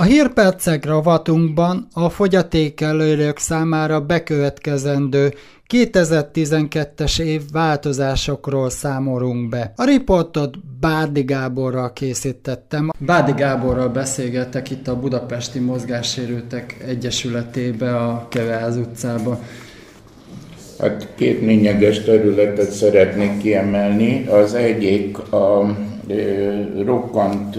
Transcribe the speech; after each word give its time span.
A 0.00 0.02
hírpercek 0.02 0.84
ravatunkban 0.84 1.88
a 1.92 2.08
fogyatékelőrök 2.08 3.38
számára 3.38 4.00
bekövetkezendő 4.00 5.34
2012-es 5.68 7.20
év 7.20 7.42
változásokról 7.52 8.70
számolunk 8.70 9.48
be. 9.48 9.72
A 9.76 9.84
riportot 9.84 10.54
Bárdi 10.80 11.22
Gáborral 11.22 11.92
készítettem. 11.92 12.90
Bárdi 12.98 13.32
Gáborral 13.32 13.88
beszélgetek 13.88 14.70
itt 14.70 14.88
a 14.88 15.00
Budapesti 15.00 15.58
Mozgássérültek 15.58 16.84
Egyesületébe 16.86 17.96
a 17.96 18.26
Keveház 18.28 18.76
utcában. 18.76 19.38
Hát 20.78 21.08
két 21.14 21.40
lényeges 21.40 22.02
területet 22.02 22.70
szeretnék 22.70 23.38
kiemelni. 23.38 24.26
Az 24.26 24.54
egyik 24.54 25.18
a 25.18 25.76
rokkant 26.84 27.58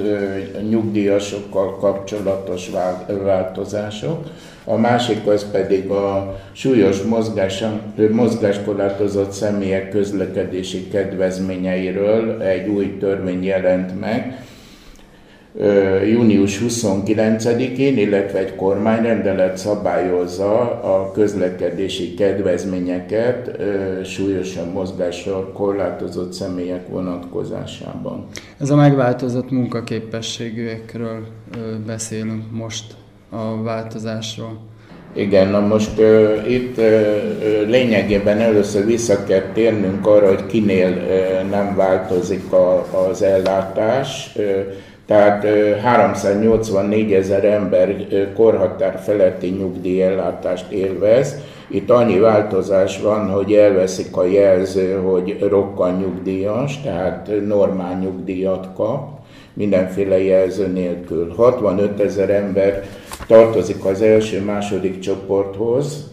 nyugdíjasokkal 0.69 1.77
kapcsolatos 1.77 2.69
változások, 3.23 4.27
a 4.63 4.75
másik 4.75 5.27
az 5.27 5.51
pedig 5.51 5.89
a 5.89 6.39
súlyos 6.51 7.01
mozgás, 7.01 7.63
mozgáskorlátozott 8.11 9.31
személyek 9.31 9.89
közlekedési 9.89 10.87
kedvezményeiről 10.87 12.41
egy 12.41 12.67
új 12.67 12.97
törvény 12.97 13.43
jelent 13.43 13.99
meg, 13.99 14.45
június 16.11 16.59
29-én, 16.67 17.97
illetve 17.97 18.39
egy 18.39 18.55
kormányrendelet 18.55 19.57
szabályozza 19.57 20.59
a 20.81 21.11
közlekedési 21.11 22.13
kedvezményeket 22.13 23.59
súlyosan 24.03 24.67
mozgással 24.67 25.51
korlátozott 25.51 26.33
személyek 26.33 26.87
vonatkozásában. 26.87 28.25
Ez 28.59 28.69
a 28.69 28.75
megváltozott 28.75 29.51
munkaképességűekről 29.51 31.25
beszélünk 31.85 32.43
most 32.51 32.95
a 33.29 33.61
változásról. 33.61 34.69
Igen, 35.13 35.47
na 35.47 35.59
most 35.59 35.99
uh, 35.99 36.51
itt 36.51 36.77
uh, 36.77 36.85
lényegében 37.67 38.39
először 38.39 38.85
vissza 38.85 39.23
kell 39.23 39.41
térnünk 39.53 40.07
arra, 40.07 40.27
hogy 40.27 40.45
kinél 40.45 40.89
uh, 40.89 41.49
nem 41.49 41.75
változik 41.75 42.51
a, 42.51 42.87
az 43.09 43.21
ellátás. 43.21 44.31
Uh, 44.35 44.45
tehát 45.11 45.45
384 45.79 47.13
ezer 47.13 47.45
ember 47.45 47.95
korhatár 48.35 48.99
feletti 49.03 49.47
nyugdíjellátást 49.47 50.71
élvez. 50.71 51.35
Itt 51.67 51.89
annyi 51.89 52.19
változás 52.19 53.01
van, 53.01 53.29
hogy 53.29 53.53
elveszik 53.53 54.17
a 54.17 54.25
jelző, 54.25 54.93
hogy 54.95 55.47
rokkan 55.49 55.97
nyugdíjas, 55.97 56.81
tehát 56.81 57.31
normál 57.47 57.99
nyugdíjat 57.99 58.67
kap, 58.75 59.09
mindenféle 59.53 60.23
jelző 60.23 60.67
nélkül. 60.67 61.33
65 61.35 61.99
ezer 61.99 62.29
ember 62.29 62.83
tartozik 63.27 63.85
az 63.85 64.01
első-második 64.01 64.99
csoporthoz, 64.99 66.11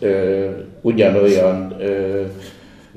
ugyanolyan 0.81 1.77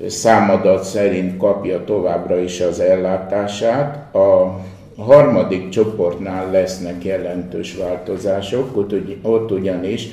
számadat 0.07 0.83
szerint 0.83 1.37
kapja 1.37 1.83
továbbra 1.83 2.37
is 2.37 2.61
az 2.61 2.79
ellátását. 2.79 4.15
A 4.15 4.59
a 5.01 5.13
harmadik 5.13 5.69
csoportnál 5.69 6.51
lesznek 6.51 7.03
jelentős 7.03 7.75
változások, 7.75 8.77
ott, 8.77 8.93
ott 9.21 9.51
ugyanis 9.51 10.07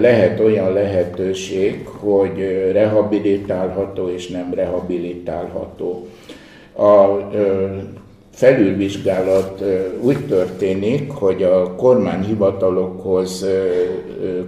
lehet 0.00 0.40
olyan 0.40 0.72
lehetőség, 0.72 1.86
hogy 1.86 2.68
rehabilitálható 2.72 4.08
és 4.08 4.28
nem 4.28 4.54
rehabilitálható. 4.54 6.06
A 6.76 7.28
felülvizsgálat 8.32 9.64
úgy 10.00 10.26
történik, 10.26 11.10
hogy 11.10 11.42
a 11.42 11.74
kormányhivatalokhoz 11.74 13.46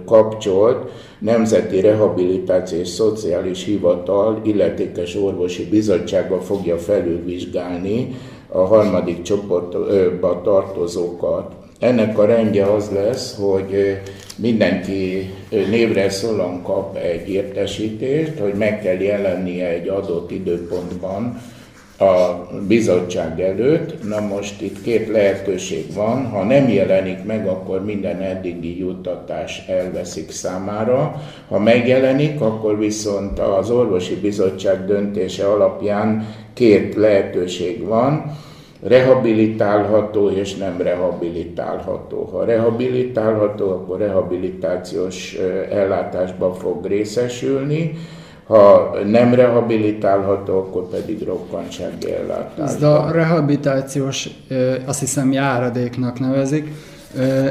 kapcsolt 0.05 0.89
Nemzeti 1.19 1.81
Rehabilitáció 1.81 2.79
és 2.79 2.87
Szociális 2.87 3.63
Hivatal 3.63 4.41
illetékes 4.43 5.15
orvosi 5.15 5.65
bizottsága 5.69 6.39
fogja 6.39 6.77
felülvizsgálni 6.77 8.15
a 8.51 8.59
harmadik 8.59 9.21
csoportba 9.21 10.41
tartozókat. 10.43 11.51
Ennek 11.79 12.17
a 12.17 12.25
rendje 12.25 12.65
az 12.65 12.91
lesz, 12.91 13.35
hogy 13.35 13.99
mindenki 14.35 15.29
névre 15.49 16.09
szólon 16.09 16.61
kap 16.63 16.95
egy 16.95 17.29
értesítést, 17.29 18.39
hogy 18.39 18.53
meg 18.53 18.81
kell 18.81 18.99
jelennie 18.99 19.67
egy 19.67 19.87
adott 19.87 20.31
időpontban 20.31 21.41
a 22.01 22.47
bizottság 22.67 23.41
előtt. 23.41 24.07
Na 24.07 24.19
most 24.19 24.61
itt 24.61 24.81
két 24.81 25.07
lehetőség 25.07 25.93
van. 25.93 26.25
Ha 26.25 26.43
nem 26.43 26.69
jelenik 26.69 27.23
meg, 27.23 27.47
akkor 27.47 27.85
minden 27.85 28.19
eddigi 28.21 28.79
juttatás 28.79 29.65
elveszik 29.67 30.31
számára. 30.31 31.21
Ha 31.49 31.59
megjelenik, 31.59 32.41
akkor 32.41 32.79
viszont 32.79 33.39
az 33.39 33.69
orvosi 33.69 34.15
bizottság 34.15 34.85
döntése 34.85 35.47
alapján 35.47 36.27
két 36.53 36.95
lehetőség 36.95 37.83
van 37.85 38.37
rehabilitálható 38.83 40.29
és 40.29 40.55
nem 40.55 40.81
rehabilitálható. 40.81 42.29
Ha 42.31 42.45
rehabilitálható, 42.45 43.69
akkor 43.69 43.97
rehabilitációs 43.99 45.37
ellátásba 45.71 46.53
fog 46.53 46.85
részesülni, 46.85 47.93
ha 48.47 48.95
nem 49.05 49.33
rehabilitálható, 49.33 50.57
akkor 50.57 50.89
pedig 50.89 51.23
rokkantsági 51.23 52.11
ellátásba. 52.11 52.63
Ez 52.63 52.83
a 52.83 53.11
rehabilitációs, 53.11 54.29
azt 54.85 54.99
hiszem 54.99 55.31
járadéknak 55.31 56.19
nevezik, 56.19 56.71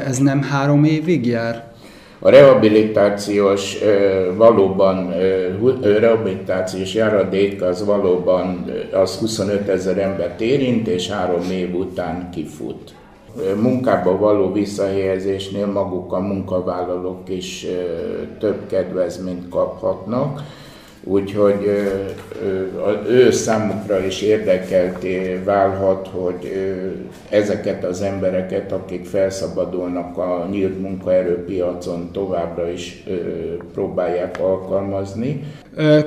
ez 0.05 0.17
nem 0.17 0.41
három 0.41 0.83
évig 0.83 1.25
jár? 1.25 1.70
A 2.23 2.29
rehabilitációs 2.29 3.77
valóban, 4.35 5.13
rehabilitációs 5.81 6.93
járadék 6.93 7.61
az 7.61 7.85
valóban 7.85 8.65
az 8.93 9.17
25 9.17 9.67
ezer 9.67 9.97
embert 9.97 10.41
érint, 10.41 10.87
és 10.87 11.09
három 11.09 11.51
év 11.51 11.75
után 11.75 12.29
kifut. 12.31 12.93
Munkába 13.61 14.17
való 14.17 14.51
visszahelyezésnél 14.51 15.65
maguk 15.65 16.13
a 16.13 16.19
munkavállalók 16.19 17.29
is 17.29 17.65
több 18.39 18.67
kedvezményt 18.67 19.49
kaphatnak 19.49 20.41
Úgyhogy 21.03 21.67
ő 23.07 23.31
számukra 23.31 24.05
is 24.05 24.21
érdekelté 24.21 25.41
válhat, 25.43 26.07
hogy 26.07 26.51
ezeket 27.29 27.83
az 27.83 28.01
embereket, 28.01 28.71
akik 28.71 29.05
felszabadulnak 29.05 30.17
a 30.17 30.47
nyílt 30.51 30.81
munkaerőpiacon, 30.81 32.11
továbbra 32.11 32.69
is 32.69 33.03
próbálják 33.73 34.39
alkalmazni. 34.39 35.43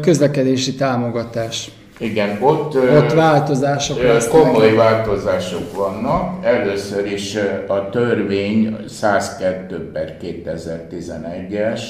Közlekedési 0.00 0.74
támogatás. 0.74 1.70
Igen, 1.98 2.42
ott, 2.42 2.76
ott 2.76 3.12
változások 3.12 4.02
lesznek. 4.02 4.42
Komoly 4.42 4.74
változások 4.74 5.76
vannak. 5.76 6.44
Először 6.44 7.12
is 7.12 7.38
a 7.66 7.88
törvény 7.90 8.76
102 8.88 9.92
per 9.92 10.16
2011-es, 10.22 11.80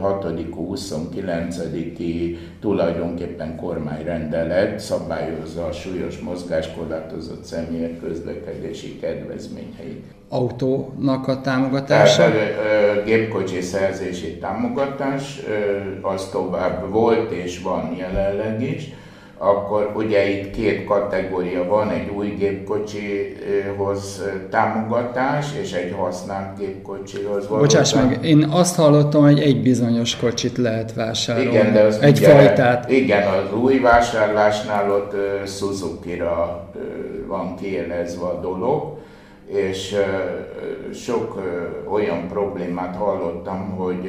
6. 0.00 0.26
29. 0.54 1.56
tulajdonképpen 2.60 3.56
kormányrendelet 3.56 4.78
szabályozza 4.78 5.64
a 5.64 5.72
súlyos 5.72 6.18
mozgáskorlátozott 6.18 7.44
személyek 7.44 8.00
közlekedési 8.00 8.98
kedvezményeit. 8.98 10.04
Autónak 10.28 11.28
a 11.28 11.40
támogatása? 11.40 12.22
Tehát, 12.22 13.04
gépkocsi 13.04 13.60
szerzési 13.60 14.38
támogatás, 14.38 15.40
az 16.02 16.28
tovább 16.32 16.90
volt 16.90 17.30
és 17.30 17.62
van 17.62 17.94
jelenleg 17.98 18.62
is 18.62 18.88
akkor 19.42 19.92
ugye 19.94 20.28
itt 20.28 20.50
két 20.50 20.84
kategória 20.84 21.64
van, 21.64 21.90
egy 21.90 22.08
új 22.16 22.28
gépkocsihoz 22.28 24.22
támogatás, 24.50 25.46
és 25.62 25.72
egy 25.72 25.94
használt 25.98 26.58
gépkocsihoz. 26.58 27.46
Bocsáss 27.46 27.94
meg, 27.94 28.18
én 28.24 28.48
azt 28.50 28.76
hallottam, 28.76 29.22
hogy 29.22 29.40
egy 29.40 29.62
bizonyos 29.62 30.16
kocsit 30.16 30.56
lehet 30.56 30.94
vásárolni. 30.94 31.50
Igen, 31.50 31.72
de 31.72 31.80
az 31.80 31.98
egy 32.00 32.18
ugye, 32.18 32.30
fajtát. 32.30 32.90
Igen, 32.90 33.28
az 33.28 33.58
új 33.58 33.78
vásárlásnál 33.78 34.90
ott 34.90 35.14
Suzuki-ra 35.46 36.68
van 37.26 37.56
kielezve 37.60 38.26
a 38.26 38.40
dolog, 38.40 38.98
és 39.50 39.96
sok 40.94 41.42
olyan 41.88 42.28
problémát 42.28 42.96
hallottam, 42.96 43.70
hogy 43.70 44.08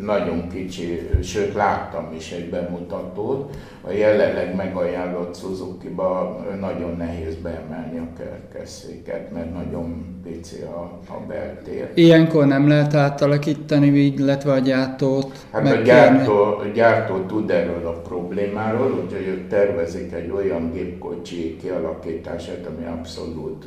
nagyon 0.00 0.48
kicsi, 0.48 1.08
sőt 1.22 1.54
láttam 1.54 2.12
is 2.16 2.32
egy 2.32 2.50
bemutatót, 2.50 3.56
a 3.80 3.90
jelenleg 3.90 4.54
megajánlott 4.54 5.36
Suzuki-ba 5.36 6.44
nagyon 6.60 6.96
nehéz 6.96 7.34
beemelni 7.34 7.98
a 7.98 8.08
kerekesszéket, 8.18 9.32
mert 9.32 9.54
nagyon 9.54 10.20
pici 10.24 10.62
a, 10.62 11.00
a 11.08 11.26
beltér. 11.28 11.90
Ilyenkor 11.94 12.46
nem 12.46 12.68
lehet 12.68 12.94
átalakítani, 12.94 13.86
illetve 13.86 14.52
a 14.52 14.58
gyártót? 14.58 15.46
Hát 15.52 15.72
a 15.72 15.82
gyártó, 15.82 16.34
a 16.34 16.64
gyártó 16.74 17.18
tud 17.18 17.50
erről 17.50 17.86
a 17.86 18.00
problémáról, 18.00 19.02
úgyhogy 19.04 19.26
ők 19.26 19.48
tervezik 19.48 20.12
egy 20.12 20.30
olyan 20.30 20.72
gépkocsi 20.72 21.56
kialakítását, 21.56 22.66
ami 22.66 22.86
abszolút 22.86 23.66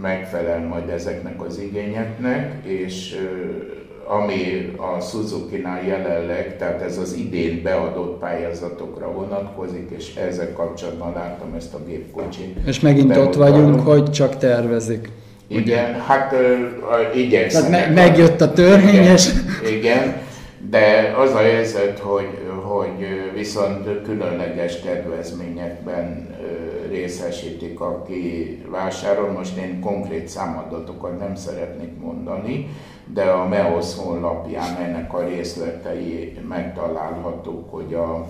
megfelel 0.00 0.66
majd 0.66 0.88
ezeknek 0.88 1.42
az 1.42 1.58
igényeknek, 1.58 2.66
és 2.66 3.16
ami 4.08 4.72
a 4.76 5.00
Suzuki-nál 5.00 5.86
jelenleg, 5.86 6.56
tehát 6.58 6.82
ez 6.82 6.98
az 6.98 7.12
idén 7.12 7.62
beadott 7.62 8.18
pályázatokra 8.18 9.12
vonatkozik, 9.12 9.90
és 9.96 10.14
ezzel 10.14 10.52
kapcsolatban 10.52 11.12
láttam 11.12 11.54
ezt 11.56 11.74
a 11.74 11.78
gépkocsit. 11.86 12.56
És 12.66 12.80
megint 12.80 13.16
ott 13.16 13.34
vagyunk, 13.34 13.80
hogy 13.80 14.10
csak 14.10 14.36
tervezik. 14.36 15.10
Igen, 15.46 16.00
hát 16.00 16.32
uh, 16.32 17.16
igyekszenek. 17.16 17.70
Tehát 17.70 17.94
me- 17.94 18.06
megjött 18.06 18.40
a 18.40 18.52
törvény, 18.52 18.94
igen. 18.94 19.16
Igen, 19.72 20.16
de 20.70 21.14
az 21.18 21.34
a 21.34 21.38
helyzet, 21.38 21.98
hogy, 21.98 22.28
hogy 22.62 23.06
viszont 23.34 24.02
különleges 24.02 24.80
kedvezményekben 24.80 26.36
részesítik, 26.88 27.80
aki 27.80 28.62
vásárol. 28.70 29.30
Most 29.30 29.56
én 29.56 29.80
konkrét 29.80 30.28
számadatokat 30.28 31.18
nem 31.18 31.34
szeretnék 31.34 32.00
mondani, 32.00 32.68
de 33.12 33.22
a 33.22 33.48
MEOS 33.48 33.96
honlapján 33.96 34.76
ennek 34.76 35.14
a 35.14 35.24
részletei 35.24 36.38
megtalálhatók, 36.48 37.70
hogy 37.70 37.94
a, 37.94 38.26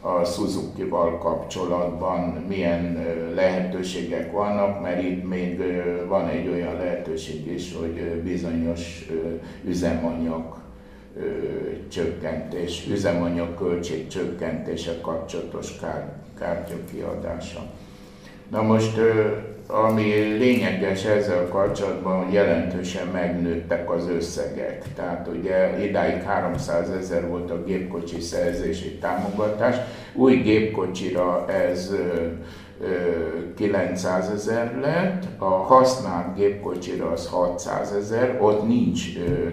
a 0.00 0.24
Suzuki-val 0.24 1.18
kapcsolatban 1.18 2.44
milyen 2.48 3.06
lehetőségek 3.34 4.32
vannak, 4.32 4.82
mert 4.82 5.02
itt 5.02 5.28
még 5.28 5.62
van 6.08 6.28
egy 6.28 6.48
olyan 6.48 6.76
lehetőség 6.76 7.46
is, 7.46 7.74
hogy 7.74 8.22
bizonyos 8.22 9.06
üzemanyag 9.64 10.56
csökkentés, 11.88 12.86
üzemanyag 12.90 13.54
költség 13.54 14.06
csökkentése 14.06 15.00
kapcsolatos 15.00 15.76
kár, 15.76 16.12
kártya 16.38 16.74
kiadása. 16.92 17.60
Na 18.50 18.62
most, 18.62 19.00
ami 19.66 20.12
lényeges 20.38 21.04
ezzel 21.04 21.48
kapcsolatban, 21.48 22.24
hogy 22.24 22.32
jelentősen 22.32 23.06
megnőttek 23.06 23.90
az 23.90 24.08
összegek. 24.08 24.84
Tehát 24.94 25.28
ugye 25.38 25.84
idáig 25.84 26.22
300 26.22 26.90
ezer 26.90 27.28
volt 27.28 27.50
a 27.50 27.64
gépkocsi 27.64 28.20
szerzési 28.20 28.98
támogatás, 28.98 29.76
új 30.14 30.36
gépkocsira 30.36 31.44
ez 31.50 31.94
900 33.56 34.30
ezer 34.30 34.78
lett, 34.80 35.24
a 35.38 35.44
használt 35.44 36.36
gépkocsira 36.36 37.10
az 37.10 37.26
600 37.26 37.92
ezer, 37.92 38.38
ott 38.40 38.66
nincs 38.66 39.02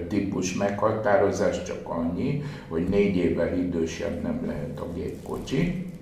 típus 0.08 0.54
meghatározás, 0.54 1.64
csak 1.64 1.80
annyi, 1.84 2.44
hogy 2.70 2.84
négy 2.90 3.16
évvel 3.16 3.58
idősebb 3.58 4.22
nem 4.22 4.44
lehet 4.46 4.80
a 4.80 4.88
gépkocsi 4.96 5.94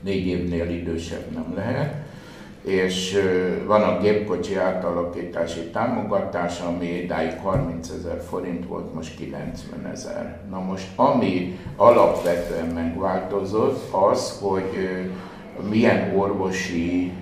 négy 0.00 0.26
évnél 0.26 0.70
idősebb 0.70 1.30
nem 1.34 1.52
lehet, 1.56 1.94
és 2.62 3.18
van 3.66 3.82
a 3.82 4.00
gépkocsi 4.00 4.56
átalakítási 4.56 5.60
támogatás, 5.60 6.60
ami 6.60 6.86
idáig 6.86 7.36
30 7.42 7.88
ezer 7.88 8.22
forint 8.28 8.66
volt, 8.66 8.94
most 8.94 9.16
90 9.16 9.86
ezer. 9.92 10.40
Na 10.50 10.60
most 10.60 10.86
ami 10.96 11.58
alapvetően 11.76 12.66
megváltozott 12.66 13.94
az, 14.10 14.38
hogy 14.40 14.88
milyen 15.68 16.16
orvosi 16.16 17.12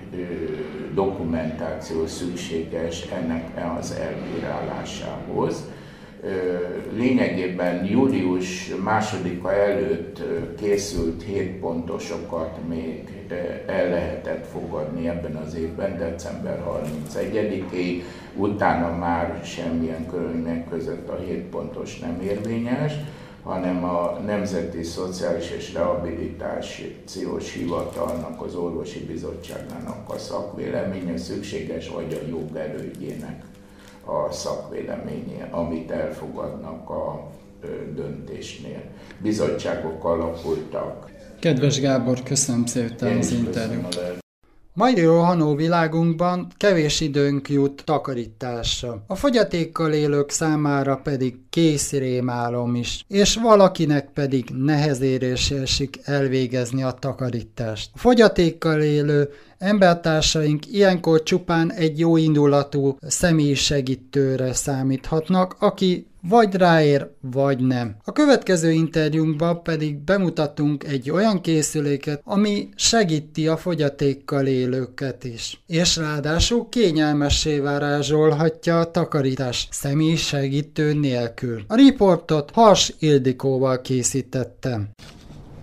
dokumentáció 0.94 2.06
szükséges 2.06 3.02
ennek 3.02 3.76
az 3.78 3.96
elbírálásához 4.00 5.64
lényegében 6.92 7.84
július 7.84 8.74
másodika 8.84 9.52
előtt 9.52 10.22
készült 10.56 11.22
hétpontosokat 11.22 12.58
még 12.68 13.16
el 13.66 13.88
lehetett 13.88 14.46
fogadni 14.46 15.08
ebben 15.08 15.36
az 15.36 15.54
évben, 15.54 15.98
december 15.98 16.62
31-ig, 17.14 18.02
utána 18.36 18.96
már 18.96 19.40
semmilyen 19.44 20.06
körülmények 20.06 20.68
között 20.68 21.08
a 21.08 21.16
hétpontos 21.16 21.98
nem 21.98 22.20
érvényes, 22.22 22.92
hanem 23.42 23.84
a 23.84 24.18
Nemzeti 24.26 24.82
Szociális 24.82 25.50
és 25.50 25.72
Rehabilitációs 25.72 27.52
Hivatalnak, 27.52 28.42
az 28.42 28.54
Orvosi 28.54 29.04
Bizottságnak 29.04 30.10
a 30.14 30.18
szakvéleménye 30.18 31.16
szükséges, 31.16 31.88
vagy 31.88 32.20
a 32.22 32.28
jogerődjének 32.28 33.44
a 34.06 34.32
szakvéleménye, 34.32 35.48
amit 35.50 35.90
elfogadnak 35.90 36.90
a 36.90 37.30
döntésnél. 37.94 38.82
Bizottságok 39.22 40.04
alakultak. 40.04 41.10
Kedves 41.40 41.80
Gábor, 41.80 42.22
köszönöm 42.22 42.66
szépen 42.66 43.18
az 43.18 43.32
interjút. 43.32 44.24
Mai 44.78 45.00
rohanó 45.00 45.54
világunkban 45.54 46.46
kevés 46.56 47.00
időnk 47.00 47.48
jut 47.48 47.82
takarításra. 47.84 49.02
A 49.06 49.14
fogyatékkal 49.14 49.92
élők 49.92 50.30
számára 50.30 50.96
pedig 50.96 51.34
kész 51.50 51.92
rémálom 51.92 52.74
is, 52.74 53.04
és 53.08 53.36
valakinek 53.36 54.08
pedig 54.14 54.48
nehezérés 54.50 55.50
esik 55.50 55.98
elvégezni 56.04 56.82
a 56.82 56.90
takarítást. 56.90 57.90
A 57.94 57.98
fogyatékkal 57.98 58.80
élő 58.80 59.30
Embertársaink 59.58 60.66
ilyenkor 60.66 61.22
csupán 61.22 61.72
egy 61.72 61.98
jó 61.98 62.16
indulatú 62.16 62.96
személyi 63.00 63.54
segítőre 63.54 64.52
számíthatnak, 64.52 65.56
aki 65.58 66.06
vagy 66.28 66.54
ráér, 66.54 67.10
vagy 67.20 67.60
nem. 67.60 67.96
A 68.04 68.12
következő 68.12 68.70
interjúnkban 68.70 69.62
pedig 69.62 69.98
bemutatunk 69.98 70.84
egy 70.84 71.10
olyan 71.10 71.40
készüléket, 71.40 72.20
ami 72.24 72.68
segíti 72.74 73.48
a 73.48 73.56
fogyatékkal 73.56 74.46
élőket 74.46 75.24
is. 75.24 75.62
És 75.66 75.96
ráadásul 75.96 76.68
kényelmessé 76.68 77.58
varázsolhatja 77.58 78.80
a 78.80 78.90
takarítás 78.90 79.68
személy 79.70 80.16
segítő 80.16 80.92
nélkül. 80.92 81.64
A 81.66 81.74
riportot 81.74 82.50
Hars 82.50 82.94
Ildikóval 82.98 83.80
készítettem. 83.80 84.88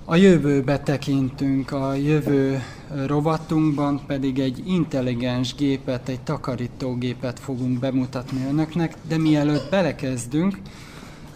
A 0.05 0.15
jövőbe 0.15 0.79
tekintünk, 0.79 1.71
a 1.71 1.93
jövő 1.93 2.63
rovatunkban 3.05 4.01
pedig 4.07 4.39
egy 4.39 4.67
intelligens 4.67 5.55
gépet, 5.55 6.09
egy 6.09 6.21
takarítógépet 6.21 7.39
fogunk 7.39 7.79
bemutatni 7.79 8.45
önöknek, 8.45 8.95
de 9.07 9.17
mielőtt 9.17 9.69
belekezdünk, 9.69 10.57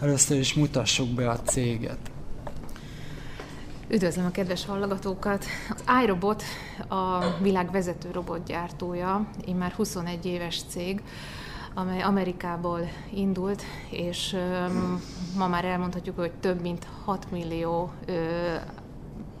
először 0.00 0.38
is 0.38 0.54
mutassuk 0.54 1.08
be 1.08 1.28
a 1.30 1.40
céget. 1.40 1.98
Üdvözlöm 3.88 4.26
a 4.26 4.30
kedves 4.30 4.64
hallgatókat! 4.64 5.44
Az 5.68 5.82
iRobot 6.02 6.42
a 6.88 7.24
világ 7.42 7.70
vezető 7.70 8.10
robotgyártója, 8.12 9.28
én 9.46 9.54
már 9.54 9.72
21 9.72 10.26
éves 10.26 10.62
cég, 10.68 11.02
amely 11.78 12.02
Amerikából 12.02 12.80
indult, 13.10 13.62
és 13.90 14.36
ma 15.36 15.48
már 15.48 15.64
elmondhatjuk, 15.64 16.16
hogy 16.16 16.32
több 16.32 16.60
mint 16.60 16.86
6 17.04 17.30
millió 17.30 17.90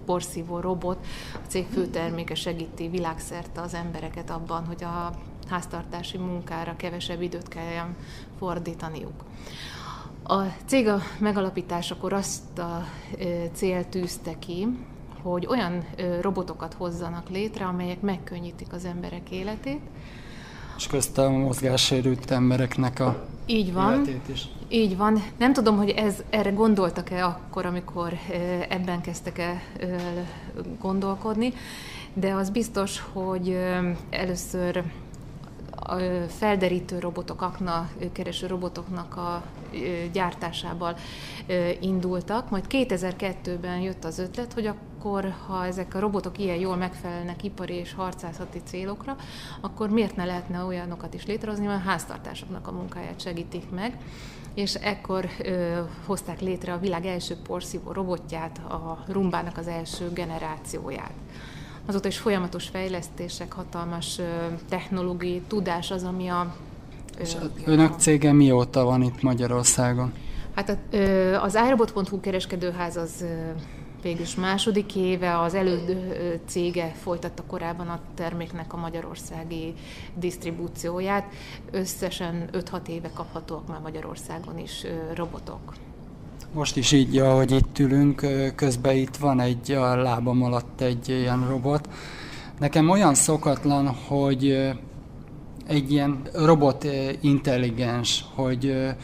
porszívó 0.04 0.60
robot, 0.60 1.06
a 1.34 1.46
cég 1.48 1.66
főterméke 1.66 2.34
segíti 2.34 2.88
világszerte 2.88 3.60
az 3.60 3.74
embereket 3.74 4.30
abban, 4.30 4.66
hogy 4.66 4.84
a 4.84 5.12
háztartási 5.48 6.18
munkára 6.18 6.76
kevesebb 6.76 7.22
időt 7.22 7.48
kelljen 7.48 7.96
fordítaniuk. 8.38 9.24
A 10.22 10.42
cég 10.66 10.88
a 10.88 10.98
megalapításakor 11.18 12.12
azt 12.12 12.58
a 12.58 12.84
célt 13.52 13.88
tűzte 13.88 14.38
ki, 14.38 14.68
hogy 15.22 15.46
olyan 15.46 15.84
robotokat 16.20 16.74
hozzanak 16.74 17.28
létre, 17.28 17.66
amelyek 17.66 18.00
megkönnyítik 18.00 18.72
az 18.72 18.84
emberek 18.84 19.30
életét, 19.30 19.80
és 20.78 20.86
közte 20.86 21.22
a 21.22 21.30
mozgássérült 21.30 22.30
embereknek 22.30 23.00
a 23.00 23.24
így 23.46 23.72
van, 23.72 24.04
is. 24.26 24.48
Így 24.68 24.96
van. 24.96 25.22
Nem 25.38 25.52
tudom, 25.52 25.76
hogy 25.76 25.90
ez, 25.90 26.22
erre 26.30 26.50
gondoltak-e 26.50 27.24
akkor, 27.24 27.66
amikor 27.66 28.12
ebben 28.68 29.00
kezdtek 29.00 29.38
el 29.38 29.60
gondolkodni, 30.80 31.52
de 32.14 32.32
az 32.32 32.50
biztos, 32.50 33.04
hogy 33.12 33.58
először 34.10 34.82
a 35.70 35.96
felderítő 36.28 36.98
robotok, 36.98 37.42
akna 37.42 37.88
kereső 38.12 38.46
robotoknak 38.46 39.16
a 39.16 39.42
gyártásával 40.12 40.96
indultak, 41.80 42.50
majd 42.50 42.64
2002-ben 42.68 43.80
jött 43.80 44.04
az 44.04 44.18
ötlet, 44.18 44.52
hogy 44.52 44.66
akkor, 44.66 44.87
ha 45.46 45.66
ezek 45.66 45.94
a 45.94 46.00
robotok 46.00 46.38
ilyen 46.38 46.56
jól 46.56 46.76
megfelelnek 46.76 47.44
ipari 47.44 47.74
és 47.74 47.94
harcászati 47.94 48.60
célokra, 48.64 49.16
akkor 49.60 49.90
miért 49.90 50.16
ne 50.16 50.24
lehetne 50.24 50.62
olyanokat 50.62 51.14
is 51.14 51.26
létrehozni, 51.26 51.66
mert 51.66 51.84
a 51.84 51.88
háztartásoknak 51.88 52.68
a 52.68 52.72
munkáját 52.72 53.20
segítik 53.20 53.70
meg 53.70 53.98
és 54.58 54.74
ekkor 54.74 55.28
ö, 55.42 55.78
hozták 56.06 56.40
létre 56.40 56.72
a 56.72 56.78
világ 56.78 57.06
első 57.06 57.36
porszívó 57.46 57.92
robotját, 57.92 58.58
a 58.58 59.04
Rumbának 59.08 59.58
az 59.58 59.66
első 59.66 60.10
generációját. 60.12 61.12
Azóta 61.86 62.08
is 62.08 62.18
folyamatos 62.18 62.68
fejlesztések, 62.68 63.52
hatalmas 63.52 64.18
ö, 64.18 64.24
technológiai 64.68 65.42
tudás 65.46 65.90
az, 65.90 66.04
ami 66.04 66.28
a... 66.28 66.54
Ö, 67.18 67.22
és 67.22 67.36
önök 67.64 67.98
cége 67.98 68.32
mióta 68.32 68.84
van 68.84 69.02
itt 69.02 69.22
Magyarországon? 69.22 70.12
Hát 70.54 70.68
a, 70.68 70.96
ö, 70.96 71.34
az 71.34 71.58
iRobot.hu 71.66 72.20
kereskedőház 72.20 72.96
az 72.96 73.24
ö, 73.98 74.02
végülis 74.02 74.34
második 74.34 74.96
éve, 74.96 75.40
az 75.40 75.54
elődő 75.54 76.40
cége 76.46 76.94
folytatta 77.02 77.42
korábban 77.46 77.88
a 77.88 78.00
terméknek 78.14 78.72
a 78.72 78.76
magyarországi 78.76 79.74
disztribúcióját. 80.14 81.24
Összesen 81.70 82.48
5-6 82.52 82.88
éve 82.88 83.10
kaphatóak 83.14 83.68
már 83.68 83.80
Magyarországon 83.80 84.58
is 84.58 84.86
robotok. 85.14 85.74
Most 86.52 86.76
is 86.76 86.92
így, 86.92 87.18
ahogy 87.18 87.50
itt 87.50 87.78
ülünk, 87.78 88.26
közben 88.54 88.96
itt 88.96 89.16
van 89.16 89.40
egy 89.40 89.70
a 89.70 89.96
lábam 89.96 90.42
alatt 90.42 90.80
egy 90.80 91.08
ilyen 91.08 91.48
robot. 91.48 91.88
Nekem 92.58 92.88
olyan 92.88 93.14
szokatlan, 93.14 93.86
hogy 93.86 94.74
egy 95.66 95.92
ilyen 95.92 96.22
robot 96.32 96.86
intelligens, 97.20 98.24
hogy 98.34 98.94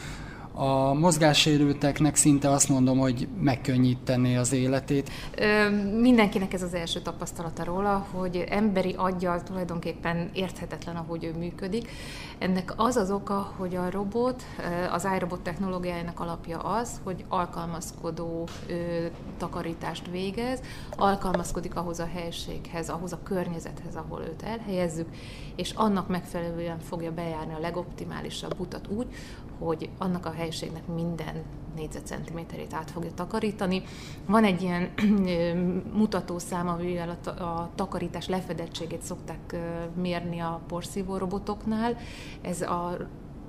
a 0.55 0.93
mozgássérülteknek 0.93 2.15
szinte 2.15 2.49
azt 2.49 2.69
mondom, 2.69 2.97
hogy 2.97 3.27
megkönnyíteni 3.39 4.37
az 4.37 4.51
életét. 4.51 5.09
Ö, 5.37 5.69
mindenkinek 5.99 6.53
ez 6.53 6.61
az 6.61 6.73
első 6.73 6.99
tapasztalata 6.99 7.63
róla, 7.63 8.07
hogy 8.11 8.43
emberi 8.49 8.93
aggyal 8.97 9.43
tulajdonképpen 9.43 10.29
érthetetlen, 10.33 10.95
ahogy 10.95 11.23
ő 11.23 11.33
működik. 11.37 11.89
Ennek 12.37 12.73
az 12.75 12.95
az 12.95 13.11
oka, 13.11 13.53
hogy 13.57 13.75
a 13.75 13.89
robot, 13.89 14.43
az 14.91 15.07
iRobot 15.15 15.41
technológiájának 15.41 16.19
alapja 16.19 16.59
az, 16.59 16.99
hogy 17.03 17.25
alkalmazkodó 17.27 18.47
ö, 18.67 18.73
takarítást 19.37 20.07
végez, 20.11 20.61
alkalmazkodik 20.97 21.75
ahhoz 21.75 21.99
a 21.99 22.09
helységhez, 22.13 22.89
ahhoz 22.89 23.13
a 23.13 23.19
környezethez, 23.23 23.95
ahol 23.95 24.21
őt 24.21 24.43
elhelyezzük, 24.43 25.07
és 25.55 25.71
annak 25.71 26.07
megfelelően 26.07 26.79
fogja 26.79 27.11
bejárni 27.11 27.53
a 27.53 27.59
legoptimálisabb 27.59 28.59
utat 28.59 28.87
úgy, 28.87 29.07
hogy 29.59 29.89
annak 29.97 30.25
a 30.25 30.31
helységnek 30.31 30.87
minden 30.87 31.43
négyzetcentiméterét 31.75 32.73
át 32.73 32.91
fogja 32.91 33.11
takarítani. 33.13 33.83
Van 34.25 34.43
egy 34.43 34.61
ilyen 34.61 34.89
mutatószám, 35.93 36.67
amivel 36.67 37.17
a, 37.25 37.29
a 37.29 37.69
takarítás 37.75 38.27
lefedettségét 38.27 39.01
szokták 39.01 39.55
mérni 39.95 40.39
a 40.39 40.61
porszívó 40.67 41.17
robotoknál. 41.17 41.97
Ez 42.41 42.61
a 42.61 42.97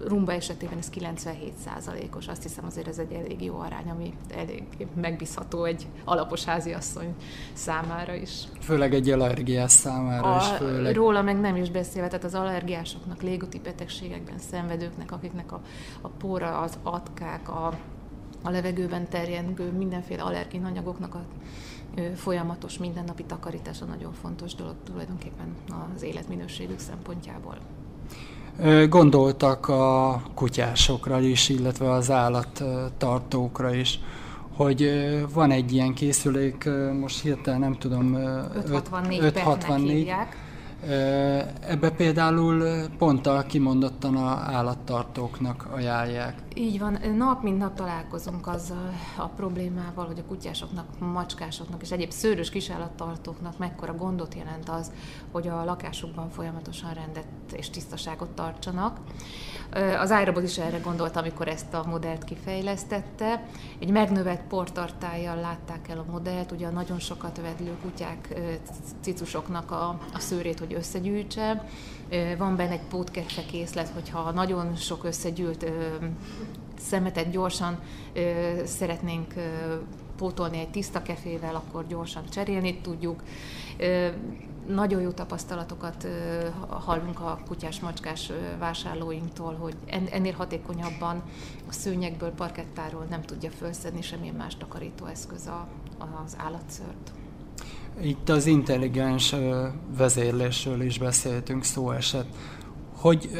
Rumba 0.04 0.32
esetében 0.32 0.78
ez 0.78 0.90
97 0.90 1.52
százalékos. 1.64 2.28
Azt 2.28 2.42
hiszem 2.42 2.64
azért 2.64 2.88
ez 2.88 2.98
egy 2.98 3.12
elég 3.12 3.42
jó 3.42 3.58
arány, 3.58 3.90
ami 3.90 4.14
elég 4.34 4.62
megbízható 4.94 5.64
egy 5.64 5.86
alapos 6.04 6.44
háziasszony 6.44 7.14
számára 7.52 8.14
is. 8.14 8.44
Főleg 8.60 8.94
egy 8.94 9.10
allergiás 9.10 9.72
számára 9.72 10.34
a, 10.34 10.36
is. 10.36 10.46
Főleg. 10.46 10.94
Róla 10.94 11.22
meg 11.22 11.40
nem 11.40 11.56
is 11.56 11.70
beszélve, 11.70 12.08
tehát 12.08 12.24
az 12.24 12.34
allergiásoknak, 12.34 13.22
légúti 13.22 13.58
betegségekben 13.58 14.38
szenvedőknek, 14.38 15.12
akiknek 15.12 15.52
a, 15.52 15.60
a 16.00 16.08
póra, 16.08 16.60
az 16.60 16.78
atkák, 16.82 17.48
a, 17.48 17.78
a 18.42 18.50
levegőben 18.50 19.08
terjedő 19.08 19.72
mindenféle 19.72 20.22
allergén 20.22 20.64
anyagoknak 20.64 21.14
a 21.14 21.24
folyamatos 22.14 22.78
mindennapi 22.78 23.24
takarítása 23.24 23.84
nagyon 23.84 24.12
fontos 24.12 24.54
dolog 24.54 24.74
tulajdonképpen 24.84 25.54
az 25.94 26.02
életminőségük 26.02 26.78
szempontjából. 26.78 27.58
Gondoltak 28.88 29.68
a 29.68 30.22
kutyásokra 30.34 31.20
is, 31.20 31.48
illetve 31.48 31.90
az 31.90 32.10
állattartókra 32.10 33.74
is, 33.74 34.00
hogy 34.56 34.90
van 35.32 35.50
egy 35.50 35.72
ilyen 35.72 35.94
készülék, 35.94 36.68
most 37.00 37.20
hirtelen 37.20 37.60
nem 37.60 37.78
tudom, 37.78 38.14
564, 38.14 39.22
564 39.22 40.12
Ebbe 41.60 41.90
például 41.96 42.86
pont 42.98 43.26
a 43.26 43.44
kimondottan 43.46 44.16
a 44.16 44.28
állattartóknak 44.28 45.68
ajánlják. 45.72 46.42
Így 46.54 46.78
van, 46.78 46.98
nap 47.16 47.42
mint 47.42 47.58
nap 47.58 47.74
találkozunk 47.74 48.46
azzal 48.46 48.92
a 49.16 49.26
problémával, 49.26 50.06
hogy 50.06 50.18
a 50.18 50.28
kutyásoknak, 50.28 50.86
macskásoknak 50.98 51.82
és 51.82 51.90
egyéb 51.90 52.10
szőrös 52.10 52.50
kisállattartóknak 52.50 53.58
mekkora 53.58 53.94
gondot 53.94 54.34
jelent 54.34 54.68
az, 54.68 54.92
hogy 55.32 55.48
a 55.48 55.64
lakásukban 55.64 56.30
folyamatosan 56.30 56.94
rendet 56.94 57.26
és 57.52 57.70
tisztaságot 57.70 58.28
tartsanak. 58.28 58.98
Az 60.00 60.14
iRobot 60.22 60.42
is 60.42 60.58
erre 60.58 60.78
gondolt, 60.78 61.16
amikor 61.16 61.48
ezt 61.48 61.74
a 61.74 61.84
modellt 61.86 62.24
kifejlesztette. 62.24 63.46
Egy 63.78 63.90
megnövelt 63.90 64.40
portartájjal 64.40 65.36
látták 65.36 65.88
el 65.88 65.98
a 65.98 66.10
modellt, 66.10 66.52
ugye 66.52 66.66
a 66.66 66.70
nagyon 66.70 66.98
sokat 66.98 67.40
vedlő 67.40 67.76
kutyák, 67.82 68.40
cicusoknak 69.00 69.70
a, 69.70 69.98
a 70.14 70.18
szőrét, 70.18 70.60
hogy 70.66 70.76
összegyűjtse. 70.76 71.68
Van 72.38 72.56
benne 72.56 72.72
egy 72.72 72.86
pótkeffe 72.88 73.42
készlet, 73.44 73.88
hogyha 73.88 74.30
nagyon 74.30 74.76
sok 74.76 75.04
összegyűlt 75.04 75.66
szemetet 76.78 77.30
gyorsan 77.30 77.78
szeretnénk 78.64 79.34
pótolni 80.16 80.58
egy 80.58 80.70
tiszta 80.70 81.02
kefével, 81.02 81.54
akkor 81.54 81.86
gyorsan 81.86 82.28
cserélni 82.28 82.80
tudjuk. 82.80 83.22
Nagyon 84.68 85.00
jó 85.00 85.10
tapasztalatokat 85.10 86.06
hallunk 86.68 87.20
a 87.20 87.38
kutyás-macskás 87.46 88.32
vásárlóinktól, 88.58 89.54
hogy 89.54 89.76
ennél 90.10 90.32
hatékonyabban 90.32 91.22
a 91.68 91.72
szőnyekből, 91.72 92.30
parkettáról 92.30 93.06
nem 93.10 93.22
tudja 93.22 93.50
felszedni 93.50 94.02
semmilyen 94.02 94.34
más 94.34 94.56
takarítóeszköz 94.56 95.50
az 96.24 96.36
állatszört. 96.38 97.12
Itt 98.02 98.28
az 98.28 98.46
intelligens 98.46 99.34
vezérlésről 99.96 100.80
is 100.80 100.98
beszéltünk, 100.98 101.64
szó 101.64 101.90
esett. 101.90 102.28
Hogy, 102.96 103.30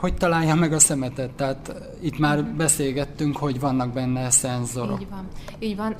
hogy 0.00 0.14
találja 0.14 0.54
meg 0.54 0.72
a 0.72 0.78
szemetet? 0.78 1.30
Tehát 1.30 1.74
itt 2.00 2.18
már 2.18 2.44
beszélgettünk, 2.44 3.36
hogy 3.36 3.60
vannak 3.60 3.92
benne 3.92 4.30
szenzorok. 4.30 5.00
Így 5.00 5.08
van. 5.10 5.28
Így 5.58 5.76
van. 5.76 5.96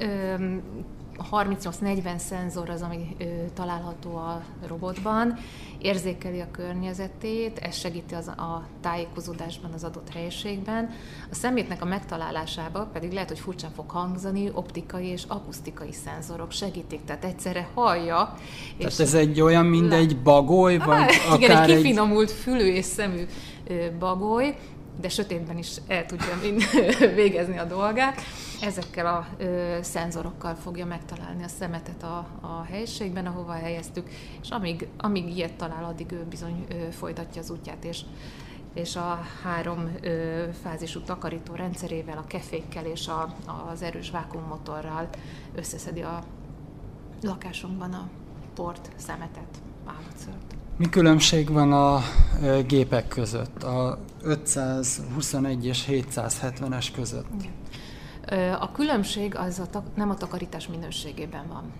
38-40 1.33 2.19
szenzor 2.19 2.71
az, 2.71 2.83
ami 2.83 3.17
ö, 3.19 3.25
található 3.55 4.17
a 4.17 4.43
robotban, 4.67 5.39
érzékeli 5.79 6.41
a 6.41 6.51
környezetét, 6.51 7.59
ez 7.59 7.77
segíti 7.77 8.15
az, 8.15 8.29
a 8.29 8.67
tájékozódásban 8.81 9.73
az 9.73 9.85
adott 9.85 10.09
helyiségben. 10.13 10.91
A 11.31 11.35
szemétnek 11.35 11.83
a 11.83 11.85
megtalálásába 11.85 12.89
pedig 12.93 13.13
lehet, 13.13 13.29
hogy 13.29 13.39
furcsán 13.39 13.71
fog 13.71 13.91
hangzani, 13.91 14.51
optikai 14.53 15.07
és 15.07 15.23
akusztikai 15.29 15.93
szenzorok 15.93 16.53
segítik, 16.53 17.05
tehát 17.05 17.25
egyszerre 17.25 17.69
hallja. 17.75 18.35
Tehát 18.79 18.93
és 18.93 18.99
ez 18.99 19.15
egy 19.15 19.41
olyan, 19.41 19.67
mint 19.67 19.89
le... 19.89 19.97
egy 19.97 20.23
bagoly, 20.23 20.77
vagy 20.79 20.99
ah, 20.99 21.33
akár 21.33 21.41
Igen, 21.41 21.63
egy 21.63 21.77
kifinomult 21.77 22.31
egy... 22.31 22.37
fülű 22.37 22.73
és 22.73 22.85
szemű 22.85 23.25
bagoly, 23.99 24.57
de 25.01 25.09
sötétben 25.09 25.59
is 25.59 25.77
el 25.87 26.07
tudja 26.07 26.39
mind 26.43 26.63
végezni 27.15 27.59
a 27.59 27.65
dolgát. 27.65 28.21
Ezekkel 28.61 29.07
a 29.07 29.27
ö, 29.39 29.79
szenzorokkal 29.83 30.55
fogja 30.55 30.87
megtalálni 30.87 31.43
a 31.43 31.49
szemetet 31.49 32.03
a, 32.03 32.27
a 32.41 32.63
helyiségben, 32.71 33.27
ahova 33.27 33.53
helyeztük, 33.53 34.09
és 34.43 34.49
amíg, 34.51 34.89
amíg 34.97 35.37
ilyet 35.37 35.53
talál, 35.53 35.85
addig 35.85 36.13
ő 36.13 36.25
bizony 36.29 36.67
ö, 36.69 36.91
folytatja 36.91 37.41
az 37.41 37.51
útját, 37.51 37.85
és 37.85 38.01
és 38.75 38.97
a 38.97 39.21
három 39.43 39.91
ö, 40.01 40.45
fázisú 40.63 41.01
takarító 41.01 41.55
rendszerével, 41.55 42.19
a 42.19 42.27
kefékkel 42.27 42.85
és 42.85 43.09
a, 43.09 43.35
az 43.71 43.83
erős 43.83 44.11
vákummotorral 44.11 45.09
összeszedi 45.55 46.03
a 46.03 46.23
lakásunkban 47.23 47.93
a 47.93 48.09
port, 48.55 48.91
szemetet, 48.97 49.63
állatszört. 49.87 50.57
Mi 50.79 50.89
különbség 50.89 51.53
van 51.53 51.73
a 51.73 52.01
gépek 52.67 53.09
között, 53.09 53.63
a 53.63 53.99
521 54.23 55.67
és 55.67 55.85
770-es 55.89 56.89
között? 56.95 57.27
A 58.61 58.73
különbség 58.73 59.37
az 59.37 59.63
a, 59.75 59.83
nem 59.95 60.11
a 60.11 60.15
takarítás 60.15 60.69
minőségében 60.69 61.45
van. 61.49 61.73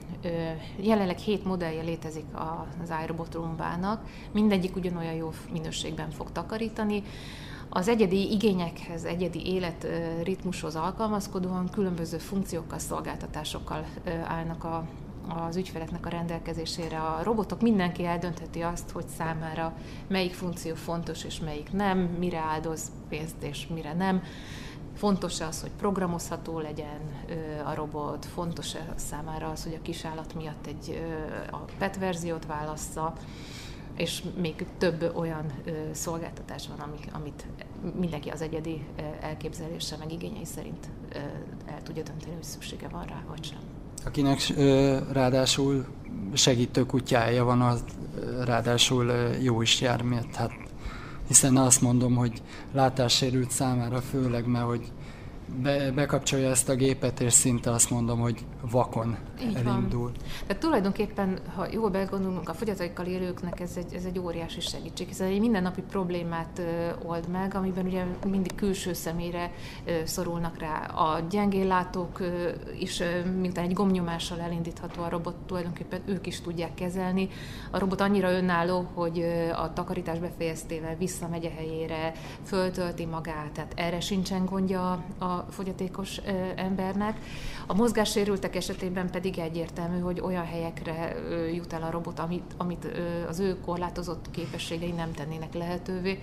Jelenleg 0.81 1.19
hét 1.19 1.45
modellje 1.45 1.83
létezik 1.83 2.25
az 2.83 2.93
iRobot 3.05 3.35
Rumbának, 3.35 4.01
mindegyik 4.33 4.77
ugyanolyan 4.77 5.15
jó 5.15 5.33
minőségben 5.53 6.11
fog 6.11 6.33
takarítani. 6.33 7.03
Az 7.69 7.89
egyedi 7.89 8.31
igényekhez, 8.31 9.05
egyedi 9.05 9.47
életritmushoz 9.47 10.77
alkalmazkodóan 10.77 11.69
különböző 11.71 12.19
funkciókkal, 12.19 12.79
szolgáltatásokkal 12.79 13.85
állnak 14.25 14.65
a 14.65 14.85
az 15.29 15.57
ügyfeleknek 15.57 16.07
a 16.07 16.09
rendelkezésére. 16.09 16.99
A 16.99 17.23
robotok 17.23 17.61
mindenki 17.61 18.05
eldöntheti 18.05 18.61
azt, 18.61 18.91
hogy 18.91 19.09
számára 19.09 19.77
melyik 20.09 20.35
funkció 20.35 20.75
fontos 20.75 21.25
és 21.25 21.41
melyik 21.41 21.73
nem, 21.73 21.99
mire 21.99 22.39
áldoz 22.39 22.91
pénzt 23.09 23.43
és 23.43 23.67
mire 23.67 23.93
nem. 23.93 24.23
Fontos 24.95 25.41
az, 25.41 25.61
hogy 25.61 25.71
programozható 25.71 26.59
legyen 26.59 27.01
a 27.65 27.75
robot, 27.75 28.25
fontos-e 28.25 28.93
számára 28.97 29.49
az, 29.49 29.65
hogy 29.65 29.75
a 29.75 29.83
kisállat 29.83 30.35
miatt 30.35 30.67
egy 30.67 31.03
a 31.51 31.57
PET 31.79 31.99
verziót 31.99 32.47
válassza, 32.47 33.13
és 33.97 34.23
még 34.37 34.67
több 34.79 35.13
olyan 35.17 35.53
szolgáltatás 35.93 36.69
van, 36.69 36.93
amit 37.13 37.47
mindenki 37.99 38.29
az 38.29 38.41
egyedi 38.41 38.87
elképzelése 39.21 39.97
meg 39.97 40.13
igényei 40.13 40.45
szerint 40.45 40.89
el 41.67 41.83
tudja 41.83 42.03
dönteni, 42.03 42.35
hogy 42.35 42.43
szüksége 42.43 42.89
van 42.89 43.05
rá, 43.05 43.23
vagy 43.29 43.45
sem 43.45 43.76
akinek 44.07 44.53
ráadásul 45.13 45.85
segítő 46.33 46.87
kutyája 46.87 47.45
van, 47.45 47.61
az 47.61 47.85
ráadásul 48.45 49.13
jó 49.43 49.63
is 49.63 49.81
jár, 49.81 50.03
mert 50.03 50.35
hát 50.35 50.53
hiszen 51.29 51.57
azt 51.57 51.81
mondom, 51.81 52.15
hogy 52.15 52.43
látássérült 52.73 53.51
számára 53.51 54.01
főleg, 54.01 54.47
mert 54.47 54.65
hogy 54.65 54.93
be, 55.63 55.91
bekapcsolja 55.91 56.51
ezt 56.51 56.69
a 56.69 56.75
gépet, 56.75 57.21
és 57.21 57.33
szinte 57.33 57.71
azt 57.71 57.91
mondom, 57.91 58.19
hogy 58.19 58.45
vakon 58.71 59.17
Így 59.43 59.55
elindul. 59.55 60.01
Van. 60.01 60.13
Tehát 60.47 60.63
tulajdonképpen, 60.63 61.39
ha 61.55 61.67
jól 61.71 61.91
begondolunk, 61.91 62.49
a 62.49 62.55
fogyatékkal 62.55 63.07
élőknek 63.07 63.61
ez 63.61 63.77
egy, 63.77 63.95
ez 63.95 64.05
egy 64.05 64.19
óriási 64.19 64.61
segítség, 64.61 65.07
hiszen 65.07 65.27
egy 65.27 65.41
mindennapi 65.41 65.83
problémát 65.83 66.63
old 67.07 67.29
meg, 67.29 67.55
amiben 67.55 67.87
ugye 67.87 68.05
mindig 68.27 68.55
külső 68.55 68.93
személyre 68.93 69.53
szorulnak 70.05 70.59
rá. 70.59 70.85
A 70.85 71.21
gyengéllátók 71.31 72.21
is, 72.79 73.03
mint 73.41 73.59
egy 73.59 73.73
gomnyomással 73.73 74.41
elindítható 74.41 75.03
a 75.03 75.09
robot, 75.09 75.35
tulajdonképpen 75.47 76.01
ők 76.05 76.27
is 76.27 76.41
tudják 76.41 76.75
kezelni. 76.75 77.29
A 77.71 77.79
robot 77.79 78.01
annyira 78.01 78.31
önálló, 78.31 78.87
hogy 78.95 79.25
a 79.55 79.73
takarítás 79.73 80.19
befejeztével 80.19 80.97
visszamegy 80.97 81.47
a 81.47 81.51
helyére, 81.57 82.13
föltölti 82.45 83.05
magát, 83.05 83.51
tehát 83.53 83.73
erre 83.77 84.01
sincsen 84.01 84.45
gondja 84.45 84.91
a 85.19 85.47
fogyatékos 85.51 86.21
embernek. 86.57 87.19
A 87.67 87.75
mozgássérültek 87.75 88.56
esetében 88.57 89.11
pedig 89.11 89.39
egyértelmű, 89.39 89.99
hogy 90.01 90.21
olyan 90.21 90.45
helyekre 90.45 91.17
jut 91.55 91.73
el 91.73 91.83
a 91.83 91.91
robot, 91.91 92.19
amit, 92.19 92.55
amit 92.57 92.87
az 93.29 93.39
ő 93.39 93.61
korlátozott 93.61 94.31
képességei 94.31 94.93
nem 94.93 95.13
tennének 95.13 95.55
lehetővé 95.55 96.19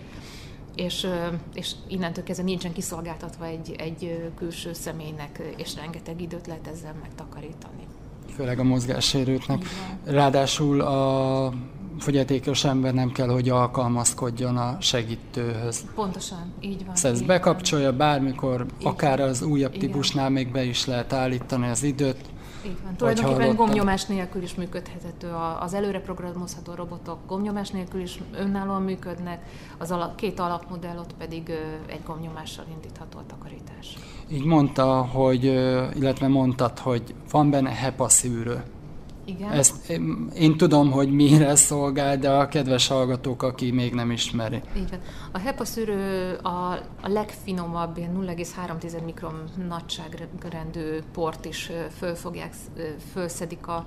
és, 0.75 1.07
és 1.53 1.71
innentől 1.87 2.23
kezdve 2.23 2.45
nincsen 2.45 2.73
kiszolgáltatva 2.73 3.45
egy, 3.45 3.75
egy 3.77 4.31
külső 4.37 4.73
személynek, 4.73 5.41
és 5.57 5.75
rengeteg 5.75 6.21
időt 6.21 6.47
lehet 6.47 6.67
ezzel 6.67 6.95
megtakarítani. 7.01 7.87
Főleg 8.35 8.59
a 8.59 8.63
mozgássérültnek. 8.63 9.65
Ráadásul 10.03 10.81
a 10.81 11.53
fogyatékos 11.99 12.63
ember 12.63 12.93
nem 12.93 13.11
kell, 13.11 13.27
hogy 13.27 13.49
alkalmazkodjon 13.49 14.57
a 14.57 14.77
segítőhöz. 14.79 15.85
Pontosan, 15.95 16.53
így 16.59 16.85
van. 16.85 16.95
Szóval 16.95 17.11
ezt 17.11 17.25
bekapcsolja 17.25 17.93
bármikor, 17.93 18.65
így 18.79 18.87
akár 18.87 19.19
az 19.19 19.41
újabb 19.41 19.77
típusnál 19.77 20.29
még 20.29 20.51
be 20.51 20.63
is 20.63 20.85
lehet 20.85 21.13
állítani 21.13 21.67
az 21.67 21.83
időt, 21.83 22.31
így 22.65 22.77
van. 22.83 22.95
Tulajdonképpen 22.95 23.55
gomnyomás 23.55 24.05
nélkül 24.05 24.41
is 24.41 24.55
működhető. 24.55 25.31
Az 25.59 25.73
előre 25.73 25.99
programozható 25.99 26.73
robotok 26.73 27.17
gomnyomás 27.27 27.69
nélkül 27.69 28.01
is 28.01 28.19
önállóan 28.37 28.81
működnek, 28.81 29.45
az 29.77 29.91
alap, 29.91 30.15
két 30.15 30.39
alapmodellot 30.39 31.13
pedig 31.17 31.51
egy 31.85 32.03
gomnyomással 32.05 32.65
indítható 32.73 33.17
a 33.17 33.23
takarítás. 33.27 33.97
Így 34.31 34.43
mondta, 34.43 35.01
hogy, 35.01 35.43
illetve 35.95 36.27
mondtad, 36.27 36.79
hogy 36.79 37.15
van 37.31 37.49
benne 37.49 37.69
HEPA 37.69 38.09
szűrő. 38.09 38.63
Igen. 39.25 39.51
Ezt 39.51 39.89
én, 39.89 40.29
én 40.35 40.57
tudom, 40.57 40.91
hogy 40.91 41.11
mire 41.11 41.55
szolgál, 41.55 42.17
de 42.17 42.29
a 42.29 42.47
kedves 42.47 42.87
hallgatók, 42.87 43.43
aki 43.43 43.71
még 43.71 43.93
nem 43.93 44.11
ismeri. 44.11 44.61
Így 44.77 44.89
van. 44.89 44.99
A 45.31 45.37
HEPA 45.37 45.65
szűrő 45.65 46.33
a, 46.41 46.71
a 47.01 47.07
legfinomabb, 47.07 47.97
0,3 47.97 49.05
mikron 49.05 49.43
nagyságrendű 49.67 50.99
port 51.13 51.45
is 51.45 51.71
fölfogják, 51.97 52.53
fölszedik 53.11 53.67
a, 53.67 53.85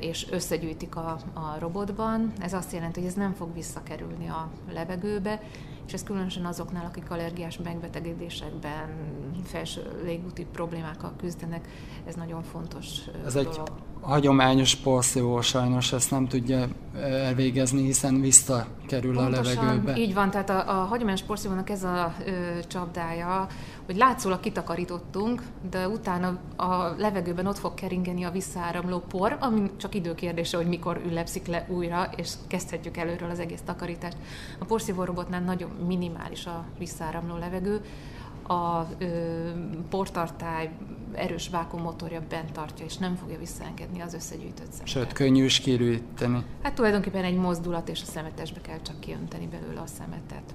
és 0.00 0.26
összegyűjtik 0.30 0.96
a, 0.96 1.18
a 1.34 1.56
robotban. 1.58 2.32
Ez 2.38 2.52
azt 2.52 2.72
jelenti, 2.72 3.00
hogy 3.00 3.08
ez 3.08 3.14
nem 3.14 3.34
fog 3.34 3.54
visszakerülni 3.54 4.28
a 4.28 4.50
levegőbe, 4.72 5.40
és 5.86 5.92
ez 5.92 6.02
különösen 6.02 6.44
azoknál, 6.44 6.84
akik 6.84 7.10
allergiás 7.10 7.58
megbetegedésekben, 7.64 8.88
felső 9.44 9.82
légúti 10.04 10.46
problémákkal 10.52 11.12
küzdenek, 11.16 11.68
ez 12.06 12.14
nagyon 12.14 12.42
fontos 12.42 12.86
ez 13.26 13.32
dolog. 13.32 13.48
egy 13.48 13.60
hagyományos 14.00 14.74
porszívó 14.74 15.40
sajnos 15.40 15.92
ezt 15.92 16.10
nem 16.10 16.26
tudja 16.28 16.66
elvégezni, 17.02 17.82
hiszen 17.82 18.20
visszakerül 18.20 19.14
Pontosan, 19.14 19.56
a 19.56 19.62
levegőbe. 19.62 19.96
így 19.96 20.14
van, 20.14 20.30
tehát 20.30 20.50
a, 20.50 20.80
a 20.80 20.84
hagyományos 20.84 21.22
porszívónak 21.22 21.70
ez 21.70 21.82
a 21.82 22.14
ö, 22.26 22.30
csapdája, 22.66 23.46
hogy 23.86 23.96
látszólag 23.96 24.40
kitakarítottunk, 24.40 25.42
de 25.70 25.88
utána 25.88 26.38
a 26.56 26.94
levegőben 26.98 27.46
ott 27.46 27.58
fog 27.58 27.74
keringeni 27.74 28.24
a 28.24 28.30
visszaáramló 28.30 28.98
por, 28.98 29.36
ami 29.40 29.70
csak 29.76 29.94
időkérdése, 29.94 30.56
hogy 30.56 30.66
mikor 30.66 31.00
üllepszik 31.06 31.46
le 31.46 31.66
újra, 31.68 32.10
és 32.16 32.32
kezdhetjük 32.46 32.96
előről 32.96 33.30
az 33.30 33.38
egész 33.38 33.62
takarítást. 33.64 34.16
A 34.58 34.64
porszívó 34.64 35.04
robotnál 35.04 35.40
nagyon 35.40 35.70
minimális 35.86 36.46
a 36.46 36.64
visszaáramló 36.78 37.36
levegő, 37.36 37.80
a 38.46 38.86
ö, 38.98 39.06
portartály 39.88 40.70
erős 41.12 41.48
vákummotorja 41.48 42.22
bent 42.28 42.52
tartja, 42.52 42.84
és 42.84 42.96
nem 42.96 43.14
fogja 43.14 43.38
visszaengedni 43.38 44.00
az 44.00 44.14
összegyűjtött 44.14 44.72
szemetet. 44.72 44.86
Sőt, 44.88 45.12
könnyű 45.12 45.44
is 45.44 45.60
kirűteni. 45.60 46.44
Hát 46.62 46.74
tulajdonképpen 46.74 47.24
egy 47.24 47.36
mozdulat, 47.36 47.88
és 47.88 48.02
a 48.02 48.04
szemetesbe 48.04 48.60
kell 48.60 48.80
csak 48.82 49.00
kiönteni 49.00 49.46
belőle 49.46 49.80
a 49.80 49.86
szemetet. 49.86 50.54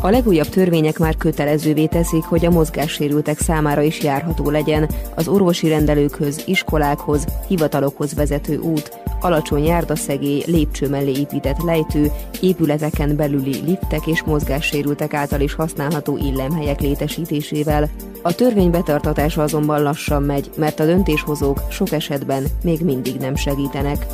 A 0.00 0.10
legújabb 0.10 0.48
törvények 0.48 0.98
már 0.98 1.16
kötelezővé 1.16 1.86
teszik, 1.86 2.22
hogy 2.22 2.46
a 2.46 2.50
mozgássérültek 2.50 3.38
számára 3.38 3.82
is 3.82 4.02
járható 4.02 4.50
legyen 4.50 4.90
az 5.14 5.28
orvosi 5.28 5.68
rendelőkhöz, 5.68 6.42
iskolákhoz, 6.46 7.24
hivatalokhoz 7.48 8.14
vezető 8.14 8.56
út, 8.56 8.98
alacsony 9.20 9.64
járdaszegély, 9.64 10.42
lépcső 10.46 10.88
mellé 10.88 11.12
épített 11.18 11.62
lejtő, 11.62 12.10
épületeken 12.40 13.16
belüli 13.16 13.60
liftek 13.64 14.06
és 14.06 14.22
mozgássérültek 14.22 15.14
által 15.14 15.40
is 15.40 15.54
használható 15.54 16.16
illemhelyek 16.16 16.80
létesítésével. 16.80 17.88
A 18.22 18.34
törvény 18.34 18.70
betartatása 18.70 19.42
azonban 19.42 19.82
lassan 19.82 20.22
megy, 20.22 20.50
mert 20.56 20.80
a 20.80 20.84
döntéshozók 20.84 21.60
sok 21.70 21.92
esetben 21.92 22.44
még 22.62 22.80
mindig 22.80 23.16
nem 23.16 23.34
segítenek. 23.34 24.06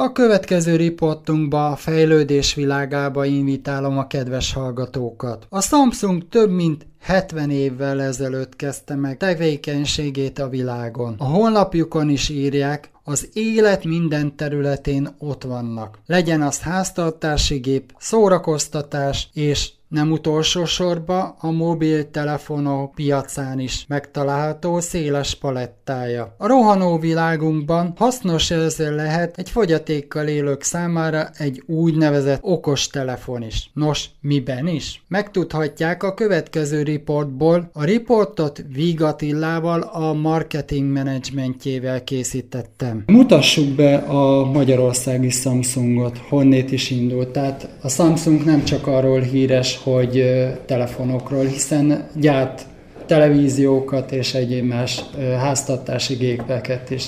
A 0.00 0.12
következő 0.12 0.76
riportunkba 0.76 1.66
a 1.66 1.76
fejlődés 1.76 2.54
világába 2.54 3.24
invitálom 3.24 3.98
a 3.98 4.06
kedves 4.06 4.52
hallgatókat. 4.52 5.46
A 5.48 5.60
Samsung 5.60 6.28
több 6.28 6.50
mint 6.50 6.86
70 7.00 7.50
évvel 7.50 8.02
ezelőtt 8.02 8.56
kezdte 8.56 8.94
meg 8.94 9.16
tevékenységét 9.16 10.38
a 10.38 10.48
világon. 10.48 11.14
A 11.18 11.24
honlapjukon 11.24 12.08
is 12.08 12.28
írják, 12.28 12.90
az 13.08 13.28
élet 13.32 13.84
minden 13.84 14.36
területén 14.36 15.08
ott 15.18 15.42
vannak. 15.42 15.98
Legyen 16.06 16.42
az 16.42 16.60
háztartási 16.60 17.58
gép, 17.58 17.94
szórakoztatás 17.98 19.28
és 19.32 19.70
nem 19.88 20.12
utolsó 20.12 20.64
sorba 20.64 21.36
a 21.38 21.50
mobiltelefonok 21.50 22.94
piacán 22.94 23.58
is 23.58 23.84
megtalálható 23.88 24.80
széles 24.80 25.34
palettája. 25.34 26.34
A 26.38 26.46
rohanó 26.46 26.98
világunkban 26.98 27.92
hasznos 27.96 28.50
ezzel 28.50 28.94
lehet 28.94 29.38
egy 29.38 29.50
fogyatékkal 29.50 30.26
élők 30.26 30.62
számára 30.62 31.28
egy 31.36 31.62
úgynevezett 31.66 32.38
okos 32.42 32.86
telefon 32.86 33.42
is. 33.42 33.70
Nos, 33.74 34.10
miben 34.20 34.66
is? 34.66 35.02
Megtudhatják 35.08 36.02
a 36.02 36.14
következő 36.14 36.82
riportból. 36.82 37.70
A 37.72 37.84
riportot 37.84 38.64
Vigatillával 38.72 39.80
a 39.80 40.12
marketing 40.12 40.92
menedzsmentjével 40.92 42.04
készítettem. 42.04 42.97
Mutassuk 43.06 43.68
be 43.68 43.96
a 43.96 44.44
magyarországi 44.44 45.30
Samsungot, 45.30 46.18
honnét 46.18 46.72
is 46.72 46.90
indult. 46.90 47.28
Tehát 47.28 47.68
a 47.82 47.88
Samsung 47.88 48.44
nem 48.44 48.64
csak 48.64 48.86
arról 48.86 49.20
híres, 49.20 49.80
hogy 49.82 50.24
telefonokról, 50.66 51.44
hiszen 51.44 52.08
gyárt 52.14 52.66
televíziókat 53.06 54.12
és 54.12 54.34
egyéb 54.34 54.64
más 54.64 55.04
háztartási 55.18 56.14
gépeket 56.14 56.90
is. 56.90 57.04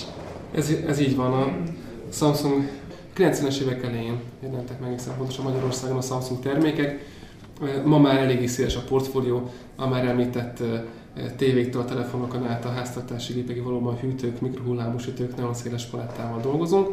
Ez, 0.55 0.73
ez 0.89 1.01
így 1.01 1.17
van. 1.17 1.33
A 1.33 1.53
Samsung 2.13 2.69
90-es 3.17 3.61
évek 3.63 3.85
elején 3.85 4.21
jelentek 4.43 4.81
meg 4.81 4.89
egészen 4.89 5.15
pontosan 5.17 5.45
Magyarországon 5.45 5.97
a 5.97 6.01
Samsung 6.01 6.41
termékek. 6.41 7.05
Ma 7.85 7.99
már 7.99 8.19
eléggé 8.19 8.47
széles 8.47 8.77
a 8.77 8.83
portfólió, 8.89 9.51
a 9.77 9.89
már 9.89 10.05
említett 10.05 10.63
tévéktől 11.37 11.83
a 11.83 11.85
telefonokon 11.85 12.47
át 12.47 12.65
a 12.65 12.69
háztartási 12.69 13.33
gépekig 13.33 13.63
valóban 13.63 13.99
hűtők, 13.99 14.41
mikrohullámos 14.41 15.05
hűtők, 15.05 15.37
nagyon 15.37 15.55
széles 15.55 15.85
palettával 15.85 16.41
dolgozunk. 16.41 16.89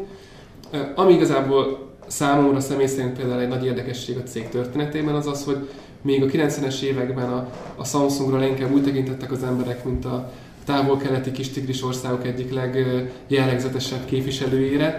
Ami 0.94 1.12
igazából 1.12 1.88
számomra 2.06 2.60
személy 2.60 2.86
szerint 2.86 3.16
például 3.16 3.40
egy 3.40 3.48
nagy 3.48 3.64
érdekesség 3.64 4.16
a 4.16 4.22
cég 4.22 4.48
történetében 4.48 5.14
az 5.14 5.26
az, 5.26 5.44
hogy 5.44 5.68
még 6.02 6.22
a 6.22 6.26
90-es 6.26 6.80
években 6.80 7.32
a, 7.32 7.50
a 7.76 7.84
Samsungra 7.84 8.46
inkább 8.46 8.72
úgy 8.72 8.82
tekintettek 8.82 9.32
az 9.32 9.42
emberek, 9.42 9.84
mint 9.84 10.04
a 10.04 10.32
távol-keleti 10.64 11.30
kis 11.30 11.48
tigris 11.48 11.82
országok 11.84 12.26
egyik 12.26 12.52
legjellegzetesebb 12.52 14.04
képviselőjére, 14.04 14.98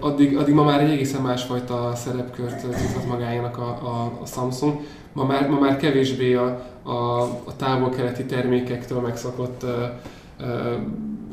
addig, 0.00 0.36
addig 0.36 0.54
ma 0.54 0.64
már 0.64 0.80
egy 0.80 0.90
egészen 0.90 1.22
másfajta 1.22 1.92
szerepkört 1.94 2.60
tudhat 2.60 3.06
magájának 3.08 3.58
a, 3.58 3.68
a, 3.68 4.18
a 4.22 4.26
Samsung. 4.26 4.80
Ma 5.12 5.24
már, 5.24 5.48
ma 5.48 5.58
már 5.58 5.76
kevésbé 5.76 6.34
a, 6.34 6.66
a, 6.82 7.22
a 7.22 7.56
távol-keleti 7.56 8.24
termékektől 8.24 9.00
megszokott 9.00 9.64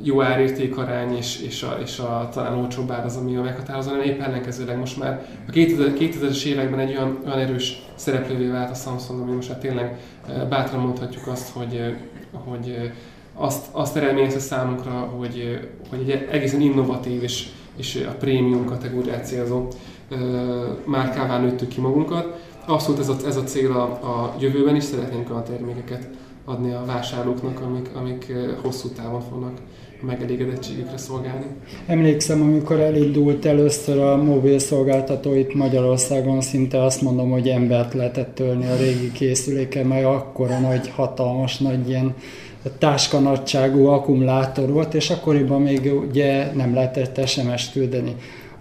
jó 0.03 0.21
árértékarány 0.21 1.15
és, 1.15 1.41
és, 1.41 1.63
a, 1.63 1.77
és 1.81 1.99
a 1.99 2.29
talán 2.33 2.57
olcsóbb 2.57 2.91
ár 2.91 3.05
az, 3.05 3.15
ami 3.15 3.35
a 3.35 3.41
meghatározó, 3.41 3.89
hanem 3.89 4.05
épp 4.05 4.21
ellenkezőleg 4.21 4.77
most 4.77 4.97
már 4.97 5.25
a 5.47 5.51
2000, 5.51 5.93
2000-es 5.99 6.43
években 6.43 6.79
egy 6.79 6.89
olyan, 6.89 7.19
olyan 7.25 7.39
erős 7.39 7.85
szereplővé 7.95 8.47
vált 8.47 8.71
a 8.71 8.73
Samsung, 8.73 9.21
ami 9.21 9.31
most 9.31 9.49
már 9.49 9.57
tényleg 9.57 9.99
bátran 10.49 10.81
mondhatjuk 10.81 11.27
azt, 11.27 11.49
hogy, 11.49 11.95
hogy 12.31 12.91
azt, 13.33 13.65
azt 13.71 13.95
eredményezte 13.95 14.39
számunkra, 14.39 14.91
hogy, 14.91 15.59
hogy 15.89 16.09
egy 16.09 16.27
egészen 16.31 16.61
innovatív 16.61 17.23
és, 17.23 17.47
és 17.77 18.05
a 18.09 18.15
prémium 18.19 18.65
kategóriát 18.65 19.25
célzó 19.25 19.67
márkává 20.85 21.39
nőttük 21.39 21.67
ki 21.67 21.81
magunkat. 21.81 22.47
Abszolút 22.69 22.99
ez 22.99 23.09
a, 23.09 23.15
ez 23.25 23.35
a 23.35 23.43
cél 23.43 23.71
a, 23.71 23.81
a 23.83 24.35
jövőben 24.39 24.75
is, 24.75 24.83
szeretnénk 24.83 25.29
a 25.29 25.43
termékeket 25.43 26.07
adni 26.45 26.71
a 26.71 26.83
vásárlóknak, 26.85 27.61
amik, 27.61 27.89
amik 27.95 28.33
hosszú 28.61 28.89
távon 28.89 29.21
fognak 29.21 29.53
megelégedettségükre 30.01 30.97
szolgálni. 30.97 31.45
Emlékszem, 31.87 32.41
amikor 32.41 32.79
elindult 32.79 33.45
először 33.45 33.99
a 33.99 34.17
mobil 34.23 34.59
szolgáltató 34.59 35.35
itt 35.35 35.53
Magyarországon, 35.53 36.41
szinte 36.41 36.83
azt 36.83 37.01
mondom, 37.01 37.31
hogy 37.31 37.47
embert 37.47 37.93
lehetett 37.93 38.35
törni 38.35 38.65
a 38.65 38.75
régi 38.75 39.11
készüléken, 39.11 39.85
mert 39.85 40.05
akkora 40.05 40.59
nagy, 40.59 40.89
hatalmas, 40.89 41.57
nagy 41.57 41.89
ilyen 41.89 42.15
táskanagyságú 42.77 43.85
akkumulátor 43.85 44.71
volt, 44.71 44.93
és 44.93 45.09
akkoriban 45.09 45.61
még 45.61 45.93
ugye 46.09 46.53
nem 46.53 46.73
lehetett 46.73 47.27
SMS 47.27 47.71
küldeni. 47.71 48.15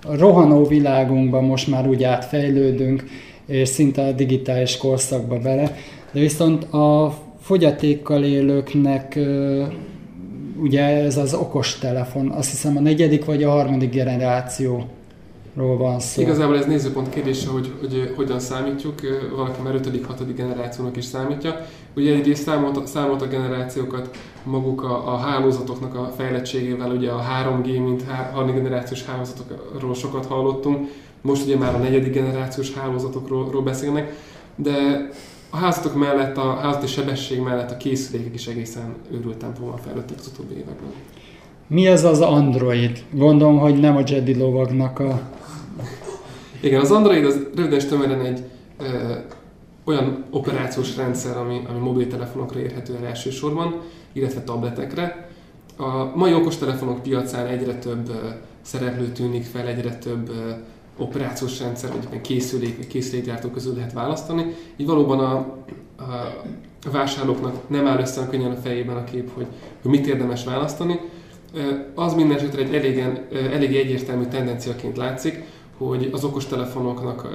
A 0.06 0.16
rohanó 0.16 0.66
világunkban 0.66 1.44
most 1.44 1.68
már 1.68 1.88
úgy 1.88 2.04
átfejlődünk, 2.04 3.04
és 3.48 3.68
szinte 3.68 4.02
a 4.02 4.12
digitális 4.12 4.76
korszakba 4.76 5.38
bele, 5.38 5.76
de 6.12 6.20
viszont 6.20 6.64
a 6.64 7.18
fogyatékkal 7.40 8.24
élőknek 8.24 9.18
ugye 10.56 10.84
ez 10.84 11.16
az 11.16 11.34
okos 11.34 11.78
telefon, 11.78 12.30
azt 12.30 12.50
hiszem 12.50 12.76
a 12.76 12.80
negyedik 12.80 13.24
vagy 13.24 13.42
a 13.42 13.50
harmadik 13.50 13.90
generáció 13.90 14.84
van 15.54 16.00
szó. 16.00 16.20
Igazából 16.20 16.58
ez 16.58 16.66
nézőpont 16.66 17.08
kérdése, 17.08 17.48
hogy, 17.48 17.72
hogy 17.80 18.12
hogyan 18.16 18.40
számítjuk, 18.40 18.94
valaki 19.36 19.62
már 19.62 19.74
5 19.74 20.06
6 20.06 20.34
generációnak 20.34 20.96
is 20.96 21.04
számítja. 21.04 21.66
Ugye 21.96 22.14
egyrészt 22.14 22.42
számolt, 22.42 22.86
számolt 22.86 23.22
a 23.22 23.26
generációkat 23.26 24.16
maguk 24.44 24.82
a, 24.82 25.12
a 25.12 25.16
hálózatoknak 25.16 25.94
a 25.94 26.12
fejlettségével, 26.16 26.90
ugye 26.90 27.10
a 27.10 27.22
3G, 27.44 27.64
mint 27.64 28.04
harmadik 28.32 28.54
generációs 28.54 29.04
hálózatokról 29.04 29.94
sokat 29.94 30.26
hallottunk, 30.26 30.88
most 31.28 31.44
ugye 31.44 31.56
már 31.56 31.74
a 31.74 31.78
negyedik 31.78 32.12
generációs 32.12 32.74
hálózatokról 32.74 33.62
beszélnek, 33.62 34.12
de 34.56 35.08
a 35.50 35.56
házatok 35.56 35.94
mellett, 35.94 36.36
a 36.36 36.54
házati 36.54 36.86
sebesség 36.86 37.40
mellett 37.40 37.70
a 37.70 37.76
készülékek 37.76 38.34
is 38.34 38.46
egészen 38.46 38.94
őrült 39.10 39.36
tempóban 39.36 39.76
fejlődtek 39.76 40.18
az 40.18 40.30
utóbbi 40.32 40.54
években. 40.54 40.92
Mi 41.66 41.86
ez 41.86 42.04
az 42.04 42.20
Android? 42.20 43.04
Gondolom, 43.10 43.58
hogy 43.58 43.80
nem 43.80 43.96
a 43.96 44.02
Jedi 44.06 44.36
lovagnak 44.36 44.98
a... 44.98 45.20
Igen, 46.60 46.80
az 46.80 46.90
Android 46.90 47.24
az 47.24 47.38
röviden 47.54 47.78
és 47.78 47.84
tömören 47.84 48.20
egy 48.20 48.42
ö, 48.78 48.84
olyan 49.84 50.24
operációs 50.30 50.96
rendszer, 50.96 51.36
ami, 51.36 51.60
ami 51.68 51.78
mobiltelefonokra 51.78 52.60
érhető 52.60 52.96
el 53.00 53.06
elsősorban, 53.06 53.80
illetve 54.12 54.42
tabletekre. 54.42 55.28
A 55.76 56.16
mai 56.16 56.34
okostelefonok 56.34 57.02
piacán 57.02 57.46
egyre 57.46 57.74
több 57.74 58.08
ö, 58.08 58.28
szereplő 58.62 59.06
tűnik 59.08 59.44
fel, 59.44 59.66
egyre 59.66 59.94
több 59.96 60.28
ö, 60.28 60.50
operációs 60.98 61.60
rendszer, 61.60 61.90
vagy 61.90 62.04
éppen 62.04 62.22
készülék, 62.22 62.76
vagy 62.76 62.86
készülékgyártó 62.86 63.48
közül 63.48 63.74
lehet 63.74 63.92
választani. 63.92 64.54
Így 64.76 64.86
valóban 64.86 65.18
a, 65.18 65.32
a, 65.96 66.02
a 66.86 66.90
vásárlóknak 66.90 67.68
nem 67.68 67.86
áll 67.86 67.98
össze 67.98 68.26
könnyen 68.30 68.50
a 68.50 68.56
fejében 68.56 68.96
a 68.96 69.04
kép, 69.04 69.34
hogy, 69.34 69.46
hogy 69.82 69.90
mit 69.90 70.06
érdemes 70.06 70.44
választani. 70.44 71.00
Az 71.94 72.14
minden 72.14 72.36
esetre 72.36 72.62
egy 72.62 72.74
elégen, 72.74 73.26
elég 73.52 73.76
egyértelmű 73.76 74.24
tendenciaként 74.24 74.96
látszik, 74.96 75.44
hogy 75.76 76.08
az 76.12 76.24
okostelefonoknak 76.24 77.28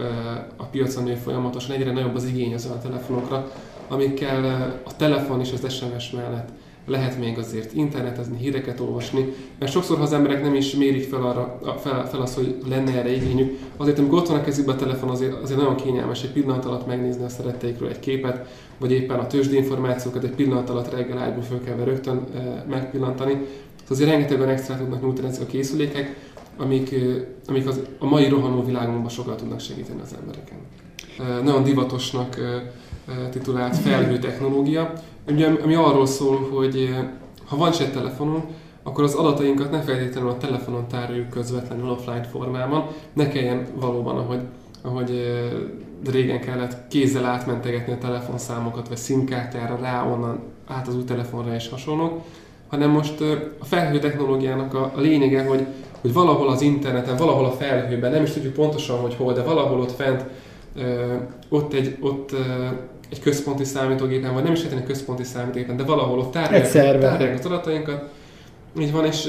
a 0.58 0.64
piacon 0.64 1.04
nő 1.04 1.16
folyamatosan 1.16 1.76
egyre 1.76 1.92
nagyobb 1.92 2.16
az 2.16 2.26
igény 2.26 2.54
az 2.54 2.66
a 2.66 2.80
telefonokra, 2.82 3.52
amikkel 3.88 4.44
a 4.84 4.96
telefon 4.96 5.40
és 5.40 5.52
az 5.52 5.74
SMS 5.74 6.12
mellett 6.12 6.50
lehet 6.86 7.20
még 7.20 7.38
azért 7.38 7.74
internetezni, 7.74 8.38
híreket 8.38 8.80
olvasni, 8.80 9.34
mert 9.60 9.72
sokszor, 9.72 9.98
ha 9.98 10.04
az 10.04 10.14
emberek 10.14 10.42
nem 10.42 10.56
is 10.56 10.76
mérik 10.76 11.04
fel, 11.04 11.24
arra, 11.24 11.60
fel, 11.80 12.10
fel 12.10 12.22
azt, 12.22 12.36
hogy 12.36 12.58
lenne 12.70 12.92
erre 12.98 13.16
igényük, 13.16 13.60
azért 13.78 14.00
amikor 14.00 14.18
ott 14.18 14.28
van 14.28 14.40
a 14.40 14.44
kezükben 14.44 14.76
a 14.76 14.80
telefon, 14.80 15.10
azért, 15.10 15.42
azért 15.42 15.60
nagyon 15.60 15.76
kényelmes 15.76 16.24
egy 16.24 16.32
pillanat 16.32 16.66
alatt 16.66 16.88
megnézni 16.88 17.24
a 17.24 17.30
szeretteikről 17.30 17.90
egy 17.90 18.00
képet, 18.00 18.48
vagy 18.78 18.92
éppen 18.92 19.20
a 19.20 19.28
tőzsdénformációkat 19.28 20.24
egy 20.24 20.36
pillanat 20.36 20.70
alatt 20.70 20.92
reggel 20.92 21.18
ágyban 21.18 21.44
fölkelve 21.44 21.84
rögtön 21.84 22.22
e, 22.36 22.66
megpillantani. 22.70 23.32
Szóval 23.32 23.88
azért 23.90 24.10
rengeteg 24.10 24.40
olyan 24.40 24.52
extra 24.52 24.78
tudnak 24.78 25.02
nyújtani 25.02 25.28
ezek 25.28 25.42
a 25.42 25.46
készülékek, 25.46 26.16
amik, 26.58 26.92
e, 26.92 27.28
amik 27.48 27.68
az, 27.68 27.80
a 28.00 28.06
mai 28.06 28.30
rohanó 28.30 28.64
világunkban 28.64 29.10
sokat 29.10 29.38
tudnak 29.38 29.60
segíteni 29.60 30.02
az 30.02 30.16
embereken. 30.22 30.58
E, 31.20 31.42
nagyon 31.44 31.64
divatosnak 31.64 32.38
e, 32.38 32.72
titulált 33.32 33.76
felhő 33.76 34.20
technológia, 34.20 34.94
ugye, 35.28 35.48
ami 35.64 35.76
arról 35.76 36.06
szól, 36.06 36.50
hogy 36.52 36.96
ha 37.46 37.58
van 37.58 37.72
egy 37.80 37.92
telefonunk, 37.92 38.44
akkor 38.84 39.04
az 39.04 39.14
adatainkat 39.14 39.72
ne 39.72 39.82
feltétlenül 39.82 40.30
a 40.30 40.38
telefonon 40.38 40.88
tároljuk 40.88 41.30
közvetlenül 41.30 41.90
offline 41.90 42.24
formában, 42.24 42.88
ne 43.14 43.28
kelljen 43.28 43.68
valóban, 43.76 44.18
ahogy, 44.18 44.42
ahogy 44.82 45.12
régen 46.12 46.40
kellett 46.40 46.88
kézzel 46.88 47.26
átmentegetni 47.26 47.94
a 47.94 47.98
telefonszámokat, 47.98 48.88
vagy 48.88 48.98
szimkártyára 48.98 49.78
rá 49.82 50.06
onnan 50.06 50.40
át 50.68 50.88
az 50.88 50.96
új 50.96 51.04
telefonra 51.04 51.54
és 51.56 51.70
hasonlók, 51.70 52.22
hanem 52.68 52.90
most 52.90 53.22
a 53.60 53.66
felhő 53.66 54.00
technológiának 54.00 54.74
a, 54.74 54.92
a 54.96 55.00
lényege, 55.00 55.46
hogy, 55.46 55.66
hogy 56.02 56.14
valahol 56.14 56.48
az 56.48 56.62
interneten, 56.62 57.18
valahol 57.18 57.46
a 57.46 57.52
felhőben, 57.52 58.12
nem 58.12 58.24
is 58.24 58.32
tudjuk 58.32 58.54
pontosan, 58.54 59.00
hogy 59.00 59.16
hol, 59.16 59.34
de 59.34 59.44
valahol 59.44 59.80
ott 59.80 59.92
fent, 59.92 60.26
ott, 61.50 61.74
egy, 61.74 61.98
ott 62.00 62.36
egy 63.14 63.20
központi 63.20 63.64
számítógépen, 63.64 64.34
vagy 64.34 64.44
nem 64.44 64.54
is 64.54 64.64
egy 64.64 64.84
központi 64.84 65.24
számítógépen, 65.24 65.78
de 65.78 65.84
valahol 65.84 66.20
ott 66.20 66.32
tárolják 66.32 67.40
az 67.40 67.46
adatainkat. 67.46 68.10
Így 68.80 68.92
van, 68.92 69.06
és, 69.06 69.28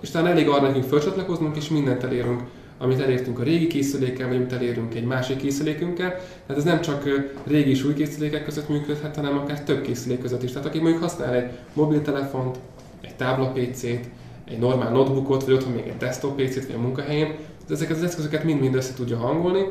és 0.00 0.10
talán 0.10 0.30
elég 0.30 0.48
arra 0.48 0.66
nekünk 0.66 0.84
felcsatlakoznunk, 0.84 1.56
és 1.56 1.68
mindent 1.68 2.02
elérünk, 2.02 2.42
amit 2.78 3.00
elértünk 3.00 3.38
a 3.38 3.42
régi 3.42 3.66
készülékkel, 3.66 4.28
vagy 4.28 4.36
amit 4.36 4.52
elérünk 4.52 4.94
egy 4.94 5.04
másik 5.04 5.36
készülékünkkel. 5.36 6.10
Tehát 6.46 6.56
ez 6.56 6.64
nem 6.64 6.80
csak 6.80 7.08
régi 7.46 7.70
és 7.70 7.84
új 7.84 7.94
készülékek 7.94 8.44
között 8.44 8.68
működhet, 8.68 9.16
hanem 9.16 9.38
akár 9.38 9.62
több 9.62 9.82
készülék 9.82 10.20
között 10.20 10.42
is. 10.42 10.52
Tehát 10.52 10.66
aki 10.66 10.78
mondjuk 10.78 11.02
használ 11.02 11.34
egy 11.34 11.50
mobiltelefont, 11.72 12.58
egy 13.00 13.14
tábla 13.14 13.52
PC-t, 13.52 14.08
egy 14.48 14.58
normál 14.58 14.90
notebookot, 14.90 15.44
vagy 15.44 15.54
otthon 15.54 15.72
még 15.72 15.86
egy 15.86 15.96
desktop 15.96 16.42
PC-t, 16.42 16.66
vagy 16.66 16.76
a 16.76 16.80
munkahelyén, 16.80 17.34
ezeket 17.70 17.96
az 17.96 18.02
eszközöket 18.02 18.44
mind-mind 18.44 18.74
össze 18.74 18.94
tudja 18.94 19.16
hangolni, 19.16 19.64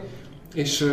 és 0.53 0.85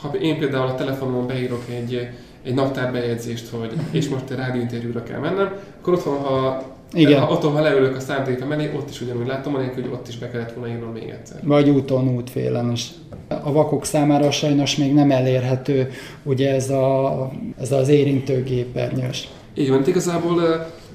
ha 0.00 0.08
én 0.08 0.38
például 0.38 0.66
a 0.66 0.74
telefonomon 0.74 1.26
beírok 1.26 1.62
egy, 1.68 2.08
egy 2.42 2.54
naptárbejegyzést, 2.54 3.48
hogy 3.48 3.72
és 3.90 4.08
most 4.08 4.30
egy 4.30 4.36
rádióinterjúra 4.36 5.02
kell 5.02 5.18
mennem, 5.18 5.52
akkor 5.80 5.92
otthon, 5.92 6.16
ha 6.16 6.66
igen. 6.92 7.20
Ha 7.20 7.32
otthon, 7.32 7.52
ha 7.52 7.60
leülök 7.60 7.96
a 7.96 8.00
számítógépe 8.00 8.44
mellé, 8.44 8.70
ott 8.76 8.90
is 8.90 9.00
ugyanúgy 9.00 9.26
látom, 9.26 9.54
anélkül, 9.54 9.82
hogy 9.82 9.92
ott 9.92 10.08
is 10.08 10.18
be 10.18 10.30
kellett 10.30 10.52
volna 10.52 10.72
írnom 10.72 10.92
még 10.92 11.08
egyszer. 11.08 11.40
Vagy 11.42 11.68
úton, 11.68 12.08
útfélen 12.08 12.72
is. 12.72 12.90
A 13.28 13.52
vakok 13.52 13.84
számára 13.84 14.30
sajnos 14.30 14.76
még 14.76 14.94
nem 14.94 15.10
elérhető 15.10 15.90
ugye 16.22 16.54
ez, 16.54 16.70
a, 16.70 17.30
ez 17.60 17.72
az 17.72 17.88
érintőgépernyős. 17.88 19.28
Így 19.54 19.68
van, 19.68 19.86
igazából 19.86 20.38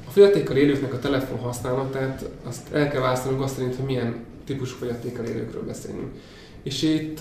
a 0.08 0.12
fogyatékkal 0.12 0.56
élőknek 0.56 0.94
a 0.94 1.00
telefon 1.00 1.40
használatát, 1.40 2.30
azt 2.44 2.74
el 2.74 2.88
kell 2.88 3.02
választanunk 3.02 3.42
azt 3.42 3.56
szerint, 3.56 3.76
hogy 3.76 3.86
milyen 3.86 4.16
típusú 4.46 4.76
fogyatékkal 4.76 5.26
élőkről 5.26 5.64
beszélünk. 5.66 6.12
És 6.64 6.82
itt 6.82 7.20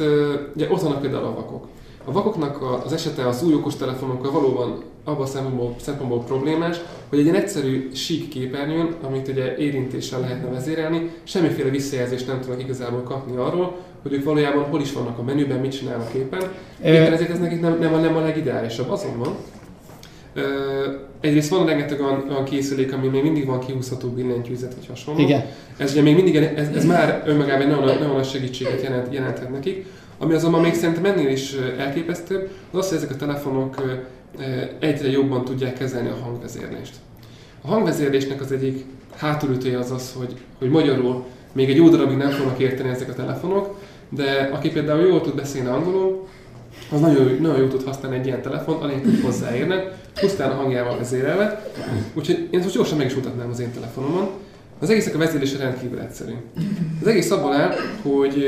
ugye 0.54 0.70
ott 0.70 0.80
vannak 0.80 1.00
például 1.00 1.24
a 1.24 1.34
vakok. 1.34 1.66
A 2.04 2.12
vakoknak 2.12 2.82
az 2.84 2.92
esete 2.92 3.26
az 3.28 3.42
új 3.42 3.54
okostelefonokkal 3.54 4.32
valóban 4.32 4.82
abban 5.04 5.22
a 5.22 5.26
szempontból, 5.26 5.74
szempontból 5.80 6.22
problémás, 6.22 6.80
hogy 7.08 7.18
egy 7.18 7.24
ilyen 7.24 7.36
egyszerű 7.36 7.90
sík 7.94 8.28
képernyőn, 8.28 8.94
amit 9.02 9.28
ugye 9.28 9.56
érintéssel 9.56 10.20
lehetne 10.20 10.48
vezérelni, 10.48 11.10
semmiféle 11.22 11.70
visszajelzést 11.70 12.26
nem 12.26 12.40
tudnak 12.40 12.62
igazából 12.62 13.02
kapni 13.02 13.36
arról, 13.36 13.76
hogy 14.02 14.12
ők 14.12 14.24
valójában 14.24 14.64
hol 14.64 14.80
is 14.80 14.92
vannak 14.92 15.18
a 15.18 15.22
menüben, 15.22 15.58
mit 15.58 15.78
csinálnak 15.78 16.12
éppen. 16.14 16.40
Éppen 16.84 17.12
ezért 17.12 17.30
ez 17.30 17.38
nekik 17.38 17.60
nem, 17.60 17.78
nem, 17.78 17.94
a, 17.94 17.98
nem 17.98 18.16
a 18.16 18.20
legideálisabb. 18.20 18.90
Azonban 18.90 19.36
egyrészt 21.20 21.50
van 21.50 21.66
rengeteg 21.66 22.00
olyan, 22.00 22.24
olyan 22.30 22.44
készülék, 22.44 22.92
ami 22.92 23.08
még 23.08 23.22
mindig 23.22 23.46
van 23.46 23.60
kihúzható 23.60 24.08
billentyűzet 24.08 24.74
vagy 24.74 24.86
hasonló. 24.86 25.20
Igen. 25.20 25.44
Ez 25.76 25.92
ugye 25.92 26.02
még 26.02 26.14
mindig, 26.14 26.36
ez, 26.36 26.68
ez 26.68 26.84
már 26.84 27.22
önmagában 27.26 27.66
nagyon, 27.66 27.84
nagyon 27.84 28.14
nagy 28.14 28.28
segítséget 28.28 28.82
jelent, 28.82 29.14
jelenthet 29.14 29.50
nekik. 29.50 29.86
Ami 30.18 30.34
azonban 30.34 30.60
még 30.60 30.74
szerintem 30.74 31.04
ennél 31.04 31.28
is 31.28 31.56
elképesztőbb, 31.78 32.50
az 32.70 32.78
az, 32.78 32.88
hogy 32.88 32.96
ezek 32.96 33.10
a 33.10 33.16
telefonok 33.16 34.00
egyre 34.78 35.10
jobban 35.10 35.44
tudják 35.44 35.78
kezelni 35.78 36.08
a 36.08 36.24
hangvezérlést. 36.24 36.94
A 37.60 37.68
hangvezérlésnek 37.68 38.40
az 38.40 38.52
egyik 38.52 38.84
hátulütője 39.16 39.78
az 39.78 39.90
az, 39.90 40.14
hogy, 40.18 40.34
hogy 40.58 40.70
magyarul 40.70 41.24
még 41.52 41.70
egy 41.70 41.76
jó 41.76 41.88
darabig 41.88 42.16
nem 42.16 42.30
fognak 42.30 42.58
érteni 42.58 42.88
ezek 42.88 43.08
a 43.08 43.14
telefonok, 43.14 43.78
de 44.08 44.50
aki 44.52 44.70
például 44.70 45.06
jól 45.06 45.20
tud 45.20 45.34
beszélni 45.34 45.68
angolul, 45.68 46.26
az 46.92 47.00
nagyon, 47.00 47.36
nagyon 47.40 47.58
jól 47.58 47.68
tud 47.68 47.84
használni 47.84 48.18
egy 48.18 48.26
ilyen 48.26 48.42
telefon, 48.42 48.82
anélkül, 48.82 49.10
hogy 49.10 49.22
hozzáérnek, 49.22 49.94
pusztán 50.20 50.50
a 50.50 50.54
hangjával 50.54 50.98
vezérelve. 50.98 51.64
Úgyhogy 52.14 52.48
én 52.50 52.60
most 52.60 52.74
gyorsan 52.74 52.98
meg 52.98 53.06
is 53.06 53.14
mutatnám 53.14 53.50
az 53.50 53.60
én 53.60 53.72
telefonomon. 53.72 54.28
Az 54.78 54.90
egésznek 54.90 55.14
a 55.14 55.18
vezérlése 55.18 55.58
rendkívül 55.58 55.98
egyszerű. 56.00 56.32
Az 57.00 57.06
egész 57.06 57.30
abban 57.30 57.52
áll, 57.52 57.72
hogy 58.02 58.46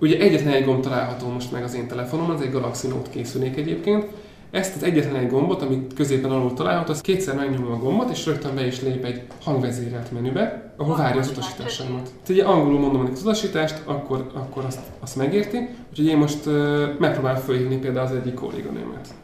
ugye 0.00 0.18
egyetlen 0.18 0.52
egy 0.52 0.64
gomb 0.64 0.82
található 0.82 1.28
most 1.28 1.52
meg 1.52 1.62
az 1.62 1.74
én 1.74 1.86
telefonomon, 1.86 2.36
ez 2.36 2.40
egy 2.40 2.52
Galaxy 2.52 2.88
Note 2.88 3.10
készülék 3.10 3.56
egyébként, 3.56 4.04
ezt 4.50 4.76
az 4.76 4.82
egyetlen 4.82 5.16
egy 5.16 5.28
gombot, 5.28 5.62
amit 5.62 5.94
középen 5.94 6.30
alul 6.30 6.54
található, 6.54 6.92
az 6.92 7.00
kétszer 7.00 7.34
megnyomom 7.34 7.72
a 7.72 7.76
gombot, 7.76 8.10
és 8.10 8.26
rögtön 8.26 8.54
be 8.54 8.66
is 8.66 8.82
lép 8.82 9.04
egy 9.04 9.22
hangvezérelt 9.42 10.12
menübe, 10.12 10.61
ahol 10.76 10.96
várja 10.96 11.20
az 11.20 11.30
utasításaimat. 11.30 12.02
Tehát 12.02 12.28
ugye 12.28 12.44
angolul 12.44 12.80
mondom 12.80 13.08
az 13.12 13.22
utasítást, 13.22 13.82
akkor, 13.84 14.30
akkor 14.34 14.64
azt, 14.64 14.80
azt 15.00 15.16
megérti, 15.16 15.68
úgyhogy 15.90 16.06
én 16.06 16.16
most 16.16 16.46
uh, 16.46 16.98
megpróbálom 16.98 17.40
fölhívni 17.40 17.76
például 17.76 18.06
az 18.06 18.12
egyik 18.12 18.34
kolléganőmet. 18.34 19.14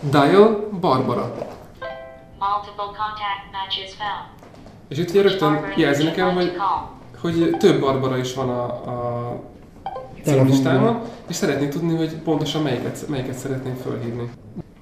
Dial 0.00 0.68
Barbara. 0.80 1.34
És 4.88 4.98
itt 4.98 5.10
ugye 5.10 5.22
rögtön 5.22 5.72
jelzi 5.76 6.02
nekem, 6.04 6.34
hogy, 6.34 6.52
hogy 7.20 7.56
több 7.58 7.80
Barbara 7.80 8.16
is 8.16 8.34
van 8.34 8.48
a, 8.48 8.64
a 8.64 9.40
címlistában, 10.24 11.00
és 11.28 11.36
szeretnék 11.36 11.68
tudni, 11.68 11.96
hogy 11.96 12.16
pontosan 12.16 12.62
melyiket, 12.62 13.08
melyiket 13.08 13.34
szeretném 13.34 13.74
fölhívni. 13.74 14.30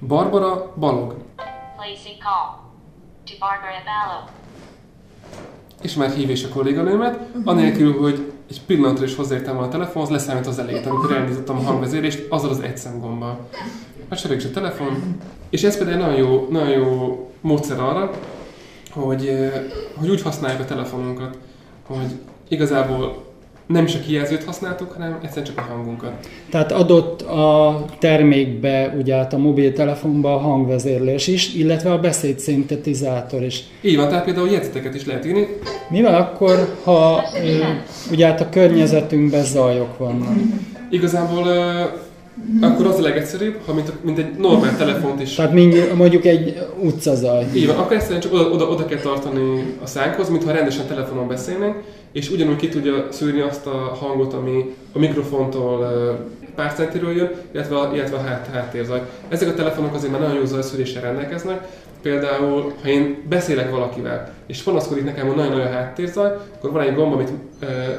Barbara 0.07 0.73
Balog. 0.75 1.15
És 5.81 5.93
már 5.93 6.09
hívés 6.09 6.43
a 6.43 6.49
kolléganőmet, 6.49 7.19
anélkül, 7.43 7.99
hogy 7.99 8.31
egy 8.49 8.61
pillanatra 8.65 9.03
is 9.03 9.15
hozzáértem 9.15 9.57
a 9.57 9.67
telefonhoz, 9.67 10.11
leszámít 10.11 10.47
az 10.47 10.59
elejét, 10.59 10.85
amikor 10.85 11.11
elindítottam 11.11 11.57
a 11.57 11.61
hangvezérést, 11.61 12.25
azzal 12.29 12.49
az 12.49 12.59
egy 12.59 12.77
szemgombbal. 12.77 13.47
Hát 14.09 14.31
is 14.31 14.45
a 14.45 14.51
telefon, 14.51 15.19
és 15.49 15.63
ez 15.63 15.77
például 15.77 15.97
nagyon 15.97 16.17
jó, 16.17 16.47
nagyon 16.49 16.69
jó 16.69 17.31
módszer 17.41 17.79
arra, 17.79 18.11
hogy, 18.91 19.51
hogy 19.95 20.09
úgy 20.09 20.21
használjuk 20.21 20.61
a 20.61 20.65
telefonunkat, 20.65 21.37
hogy 21.87 22.19
igazából 22.47 23.32
nem 23.67 23.85
is 23.85 23.95
a 23.95 23.99
kijelzőt 23.99 24.43
használtuk, 24.43 24.91
hanem 24.91 25.19
egyszerűen 25.21 25.45
csak 25.45 25.57
a 25.57 25.61
hangunkat. 25.61 26.11
Tehát 26.49 26.71
adott 26.71 27.21
a 27.21 27.85
termékbe, 27.99 28.95
ugye 28.99 29.15
hát 29.15 29.33
a 29.33 29.37
mobiltelefonba 29.37 30.33
a 30.35 30.37
hangvezérlés 30.37 31.27
is, 31.27 31.53
illetve 31.53 31.91
a 31.91 31.99
beszédszintetizátor 31.99 33.43
is. 33.43 33.63
Így 33.81 33.95
van, 33.95 34.07
tehát 34.07 34.23
például 34.23 34.49
jegyzeteket 34.49 34.95
is 34.95 35.05
lehet 35.05 35.25
írni. 35.25 35.47
Mi 35.89 36.01
van 36.01 36.13
akkor, 36.13 36.75
ha 36.83 37.23
ugye 38.11 38.25
hát 38.25 38.41
a 38.41 38.49
környezetünkben 38.49 39.43
zajok 39.43 39.97
vannak? 39.97 40.35
Igazából 40.89 41.47
akkor 42.61 42.85
az 42.85 42.97
a 42.97 43.01
legegyszerűbb, 43.01 43.59
ha 43.65 43.73
mint, 43.73 44.03
mint 44.03 44.17
egy 44.17 44.35
normál 44.37 44.77
telefont 44.77 45.21
is. 45.21 45.35
Tehát 45.35 45.53
mondjuk 45.95 46.25
egy 46.25 46.67
utcazaj. 46.81 47.45
Így 47.55 47.67
van, 47.67 47.75
akkor 47.75 47.95
egyszerűen 47.95 48.21
csak 48.21 48.33
oda, 48.33 48.49
oda, 48.49 48.65
oda 48.69 48.85
kell 48.85 48.99
tartani 48.99 49.75
a 49.83 49.87
szánkhoz, 49.87 50.29
mintha 50.29 50.51
rendesen 50.51 50.85
telefonon 50.87 51.27
beszélnénk, 51.27 51.75
és 52.13 52.29
ugyanúgy 52.29 52.55
ki 52.55 52.69
tudja 52.69 53.07
szűrni 53.11 53.39
azt 53.39 53.65
a 53.65 53.97
hangot, 53.99 54.33
ami 54.33 54.75
a 54.93 54.99
mikrofontól 54.99 55.87
pár 56.55 56.73
centiről 56.73 57.15
jön, 57.15 57.31
illetve 57.51 57.79
a, 57.79 57.91
illetve 57.93 58.17
a 58.17 58.21
hát, 58.21 58.49
háttérzaj. 58.53 59.01
Ezek 59.27 59.49
a 59.49 59.53
telefonok 59.53 59.93
azért 59.93 60.11
már 60.11 60.21
nagyon 60.21 60.35
jó 60.35 60.45
zajszűréssel 60.45 61.01
rendelkeznek, 61.01 61.67
Például, 62.03 62.73
ha 62.81 62.87
én 62.87 63.23
beszélek 63.29 63.69
valakivel, 63.71 64.33
és 64.47 64.61
panaszkodik 64.61 65.03
nekem, 65.03 65.27
hogy 65.27 65.35
nagyon 65.35 65.51
nagy 65.51 65.61
a 65.61 65.69
háttérzaj, 65.69 66.31
akkor 66.55 66.71
van 66.71 66.81
egy 66.81 66.95
gomb, 66.95 67.13
amit 67.13 67.31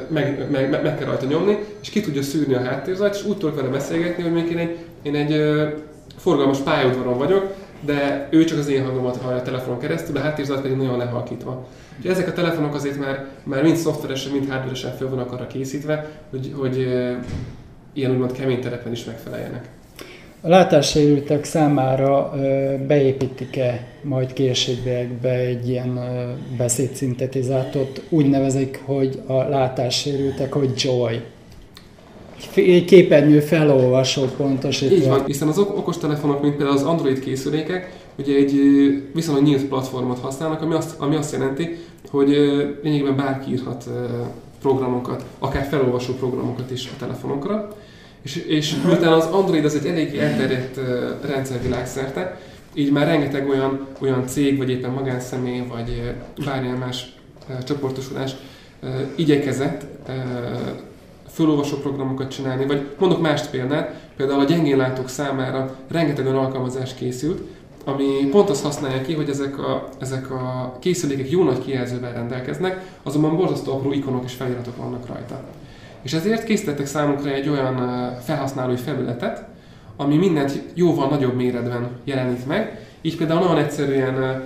meg, 0.07 0.47
meg, 0.51 0.69
meg, 0.69 0.83
meg 0.83 0.97
kell 0.97 1.07
rajta 1.07 1.25
nyomni, 1.25 1.57
és 1.81 1.89
ki 1.89 2.01
tudja 2.01 2.21
szűrni 2.21 2.53
a 2.53 2.61
háttérzajt, 2.63 3.13
és 3.15 3.25
úgy 3.25 3.37
tudok 3.37 3.55
vele 3.55 3.67
beszélgetni, 3.67 4.23
hogy 4.23 4.31
mondjuk 4.31 4.53
én 4.53 4.57
egy, 4.57 4.77
én 5.03 5.15
egy 5.15 5.61
forgalmas 6.17 6.57
pályaudvaron 6.57 7.17
vagyok, 7.17 7.53
de 7.81 8.27
ő 8.31 8.43
csak 8.43 8.57
az 8.57 8.67
én 8.67 8.85
hangomat 8.85 9.17
hallja 9.17 9.37
a 9.37 9.41
telefonon 9.41 9.79
keresztül, 9.79 10.17
a 10.17 10.19
háttérzajt 10.19 10.61
pedig 10.61 10.77
nagyon 10.77 10.97
lehalkítva. 10.97 11.67
Úgyhogy 11.97 12.11
ezek 12.11 12.27
a 12.27 12.33
telefonok 12.33 12.73
azért 12.73 12.99
már, 12.99 13.25
már 13.43 13.63
mind 13.63 13.75
szoftveresen, 13.75 14.31
mind 14.31 14.49
hardveresen 14.49 14.91
föl 14.91 15.09
vannak 15.09 15.31
arra 15.31 15.47
készítve, 15.47 16.09
hogy, 16.29 16.53
hogy 16.55 16.77
ilyen 17.93 18.11
úgymond 18.11 18.31
kemény 18.31 18.61
terepen 18.61 18.91
is 18.91 19.03
megfeleljenek. 19.03 19.69
A 20.41 20.47
látássérültek 20.47 21.43
számára 21.43 22.33
beépítik-e 22.87 23.87
majd 24.01 24.33
későbbiekbe 24.33 25.29
egy 25.29 25.69
ilyen 25.69 25.99
beszédszintetizátort, 26.57 28.01
úgy 28.09 28.29
nevezik, 28.29 28.81
hogy 28.85 29.21
a 29.25 29.33
látássérültek, 29.33 30.53
hogy 30.53 30.71
Joy. 30.75 31.21
Egy 32.53 32.85
képernyő 32.85 33.39
felolvasó 33.39 34.25
pontosítva. 34.37 34.95
Így 34.95 35.07
van, 35.07 35.25
hiszen 35.25 35.47
az 35.47 35.57
okostelefonok, 35.57 36.41
mint 36.41 36.55
például 36.55 36.77
az 36.77 36.83
Android 36.83 37.19
készülékek, 37.19 37.93
ugye 38.19 38.35
egy 38.35 38.53
viszonylag 39.13 39.43
nyílt 39.43 39.65
platformot 39.65 40.19
használnak, 40.19 40.61
ami 40.61 40.73
azt, 40.73 40.99
ami 40.99 41.15
azt 41.15 41.31
jelenti, 41.31 41.77
hogy 42.09 42.29
lényegében 42.83 43.15
bárki 43.15 43.51
írhat 43.51 43.89
programokat, 44.61 45.23
akár 45.39 45.67
felolvasó 45.69 46.13
programokat 46.13 46.71
is 46.71 46.89
a 46.93 46.99
telefonokra. 46.99 47.75
És, 48.21 48.35
és 48.35 48.75
miután 48.85 49.13
az 49.13 49.25
Android 49.25 49.65
az 49.65 49.75
egy 49.75 49.85
elég 49.85 50.15
elterjedt 50.15 50.79
rendszer 51.21 51.61
világszerte, 51.61 52.39
így 52.73 52.91
már 52.91 53.07
rengeteg 53.07 53.49
olyan, 53.49 53.87
olyan 53.99 54.27
cég, 54.27 54.57
vagy 54.57 54.69
éppen 54.69 54.91
magánszemély, 54.91 55.63
vagy 55.71 56.13
bármilyen 56.45 56.77
más 56.77 57.15
csoportosulás 57.65 58.35
igyekezett 59.15 59.85
fölolvasó 61.35 61.77
programokat 61.77 62.29
csinálni, 62.31 62.65
vagy 62.65 62.85
mondok 62.99 63.21
mást 63.21 63.49
példát, 63.49 63.93
például 64.17 64.39
a 64.39 64.43
gyengénlátók 64.43 65.09
számára 65.09 65.75
rengeteg 65.87 66.25
olyan 66.25 66.37
alkalmazás 66.37 66.93
készült, 66.93 67.41
ami 67.85 68.05
pont 68.31 68.49
azt 68.49 68.63
használja 68.63 69.01
ki, 69.01 69.13
hogy 69.13 69.29
ezek 69.29 69.59
a, 69.59 69.87
ezek 69.99 70.31
a 70.31 70.75
készülékek 70.79 71.29
jó 71.29 71.43
nagy 71.43 71.59
kijelzővel 71.59 72.13
rendelkeznek, 72.13 72.81
azonban 73.03 73.35
borzasztó 73.35 73.73
apró 73.73 73.91
ikonok 73.91 74.23
és 74.23 74.33
feliratok 74.33 74.77
vannak 74.77 75.07
rajta. 75.07 75.43
És 76.01 76.13
ezért 76.13 76.43
készítettek 76.43 76.85
számunkra 76.85 77.29
egy 77.29 77.49
olyan 77.49 77.75
felhasználói 78.23 78.75
felületet, 78.75 79.43
ami 79.97 80.15
mindent 80.15 80.61
jóval 80.73 81.09
nagyobb 81.09 81.35
méretben 81.35 81.87
jelenít 82.03 82.47
meg. 82.47 82.87
Így 83.01 83.17
például 83.17 83.39
nagyon 83.39 83.57
egyszerűen 83.57 84.43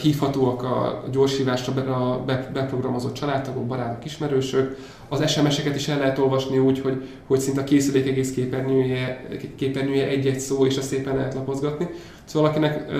hívhatóak 0.00 0.62
a 0.62 1.04
gyorshívásra 1.12 1.72
be, 1.72 1.80
a 1.80 2.22
be, 2.24 2.50
beprogramozott 2.52 3.14
családtagok, 3.14 3.66
barátok, 3.66 4.04
ismerősök. 4.04 4.76
Az 5.08 5.30
SMS-eket 5.30 5.76
is 5.76 5.88
el 5.88 5.98
lehet 5.98 6.18
olvasni 6.18 6.58
úgy, 6.58 6.80
hogy, 6.80 7.08
hogy 7.26 7.40
szinte 7.40 7.60
a 7.60 7.64
készülék 7.64 8.06
egész 8.06 8.32
képernyője, 8.32 9.26
képernyője 9.56 10.06
egy-egy 10.06 10.40
szó, 10.40 10.66
és 10.66 10.76
ezt 10.76 10.88
szépen 10.88 11.16
lehet 11.16 11.34
lapozgatni. 11.34 11.88
Szóval 12.24 12.50
akinek, 12.50 12.92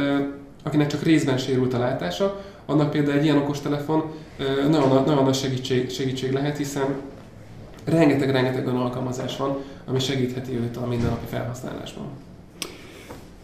akinek 0.62 0.87
csak 0.87 1.02
részben 1.02 1.38
sérült 1.38 1.74
a 1.74 1.78
látása, 1.78 2.40
annak 2.66 2.90
például 2.90 3.18
egy 3.18 3.24
ilyen 3.24 3.37
okostelefon 3.37 4.04
nagyon, 4.70 5.02
nagyon 5.06 5.24
nagy 5.24 5.35
segítség, 5.35 5.90
segítség 5.90 6.32
lehet, 6.32 6.56
hiszen 6.56 6.94
rengeteg-rengeteg 7.85 8.66
olyan 8.66 8.80
alkalmazás 8.80 9.37
van, 9.37 9.59
ami 9.85 9.98
segítheti 9.98 10.52
őt 10.52 10.76
a 10.76 10.87
mindennapi 10.87 11.26
felhasználásban. 11.26 12.25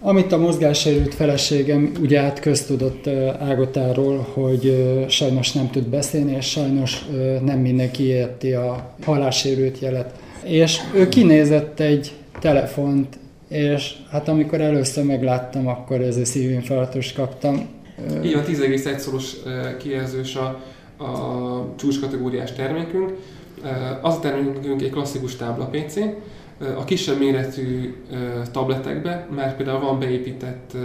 Amit 0.05 0.33
a 0.33 0.39
mozgássérült 0.39 1.15
feleségem 1.15 1.93
ugye 2.01 2.21
át 2.21 2.41
köztudott 2.41 3.07
Ágotáról, 3.39 4.27
hogy 4.33 4.85
sajnos 5.09 5.53
nem 5.53 5.71
tud 5.71 5.83
beszélni, 5.83 6.37
és 6.37 6.51
sajnos 6.51 7.05
nem 7.45 7.59
mindenki 7.59 8.03
érti 8.03 8.53
a 8.53 8.95
hallássérült 9.05 9.79
jelet. 9.79 10.15
És 10.45 10.79
ő 10.95 11.09
kinézett 11.09 11.81
egy 11.81 12.13
telefont, 12.41 13.19
és 13.49 13.95
hát 14.11 14.29
amikor 14.29 14.61
először 14.61 15.05
megláttam, 15.05 15.67
akkor 15.69 16.01
ez 16.01 16.17
a 16.17 16.25
szívinfarktus 16.25 17.13
kaptam. 17.13 17.69
Így 18.25 18.35
a 18.35 18.45
10,1 18.45 18.97
szoros 18.97 19.33
kijelzős 19.79 20.37
a, 20.37 20.61
a 21.05 21.75
csúcskategóriás 21.77 22.53
termékünk, 22.53 23.13
az 24.03 24.15
a 24.15 24.21
termékünk 24.21 24.83
egy 24.83 24.91
klasszikus 24.91 25.37
tábla 25.37 25.65
PC, 25.65 25.95
a 26.77 26.85
kisebb 26.85 27.19
méretű 27.19 27.95
tabletekbe 28.53 29.29
már 29.35 29.57
például 29.57 29.81
van 29.81 29.99
beépített 29.99 30.77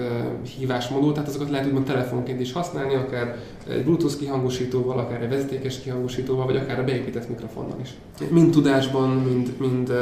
hívásmodul, 0.58 1.14
tehát 1.14 1.30
azokat 1.30 1.50
lehet 1.50 1.66
úgymond 1.68 1.86
telefonként 1.86 2.40
is 2.40 2.52
használni, 2.52 2.96
akár 2.96 3.38
egy 3.70 3.84
Bluetooth 3.84 4.18
kihangosítóval, 4.18 5.00
akár 5.00 5.22
egy 5.22 5.30
vezetékes 5.30 5.80
kihangosítóval, 5.80 6.46
vagy 6.46 6.56
akár 6.56 6.80
a 6.80 6.84
beépített 6.84 7.30
mikrofonnal 7.30 7.78
is. 7.82 7.94
Mind 8.30 8.52
tudásban, 8.52 9.10
mind, 9.10 9.54
mind 9.60 9.94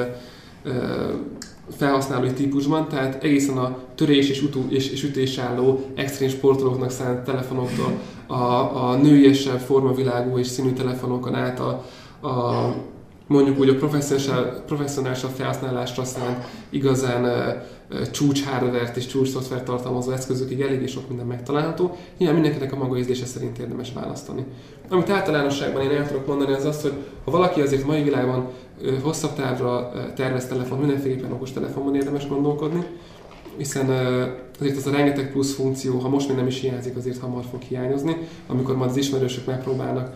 felhasználói 1.70 2.32
típusban, 2.32 2.88
tehát 2.88 3.24
egészen 3.24 3.58
a 3.58 3.78
törés 3.96 4.30
és, 4.30 4.42
utó, 4.42 4.66
és, 4.70 4.92
és 4.92 5.04
ütés 5.04 5.38
álló 5.38 5.86
extrém 5.96 6.30
sportolóknak 6.30 6.90
szánt 6.90 7.24
telefonoktól, 7.24 8.00
a, 8.28 8.34
a 8.90 8.96
nőiesebb 8.96 9.60
formavilágú 9.60 10.38
és 10.38 10.48
színű 10.48 10.72
telefonokon 10.72 11.36
át 11.36 11.60
a, 11.60 11.86
a 12.28 12.74
mondjuk 13.28 13.60
úgy 13.60 13.70
a 13.70 13.76
professzionálisabb 14.66 15.32
felhasználásra 15.32 16.04
szánt 16.04 16.46
igazán 16.70 17.56
csúcs 18.12 18.44
hardware 18.46 18.92
és 18.96 19.06
csúcs 19.06 19.30
szoftver 19.30 19.64
tartalmazó 19.64 20.12
eszközökig 20.12 20.62
eléggé 20.62 20.86
sok 20.86 21.08
minden 21.08 21.26
megtalálható. 21.26 21.98
Nyilván 22.18 22.40
mindenkinek 22.40 22.74
a 22.74 22.78
maga 22.78 22.98
ízlése 22.98 23.26
szerint 23.26 23.58
érdemes 23.58 23.94
választani. 23.94 24.46
Amit 24.90 25.10
általánosságban 25.10 25.82
én 25.82 25.90
el 25.90 26.08
tudok 26.08 26.28
mondani, 26.28 26.54
az 26.54 26.66
az, 26.66 26.82
hogy 26.82 26.94
ha 27.26 27.32
valaki 27.32 27.62
azért 27.62 27.86
mai 27.86 28.04
világban 28.04 28.48
hosszabb 29.02 29.34
távra 29.36 29.92
tervez 30.16 30.48
telefon, 30.48 30.80
mindenféleképpen 30.80 31.32
okos 31.32 31.52
telefonban 31.52 31.96
érdemes 31.96 32.28
gondolkodni, 32.28 32.86
hiszen 33.58 33.90
azért 34.60 34.78
az 34.78 34.88
a 34.88 34.92
rengeteg 34.92 35.32
plusz 35.32 35.56
funkció, 35.56 36.00
ha 36.00 36.10
most 36.10 36.28
még 36.28 36.38
nem 36.38 36.48
is 36.48 36.60
hiányzik, 36.60 36.96
azért 36.96 37.20
hamar 37.20 37.44
fog 37.52 37.62
hiányozni, 37.62 38.18
amikor 38.48 38.78
majd 38.78 38.90
az 38.90 38.98
ismerősök 38.98 39.46
megpróbálnak 39.46 40.16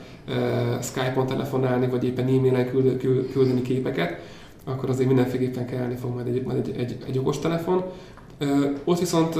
Skype-on 0.81 1.25
telefonálni, 1.25 1.87
vagy 1.87 2.03
éppen 2.03 2.27
e-mailen 2.27 2.69
küldeni 3.31 3.61
képeket, 3.61 4.19
akkor 4.63 4.89
azért 4.89 5.07
mindenféleképpen 5.07 5.65
kelleni 5.65 5.95
fog 5.95 6.13
majd 6.13 6.27
egy, 6.27 6.43
majd 6.43 6.57
egy, 6.57 6.77
egy, 6.77 6.97
egy 7.07 7.17
okos 7.17 7.39
telefon. 7.39 7.83
Ott 8.83 8.99
viszont 8.99 9.35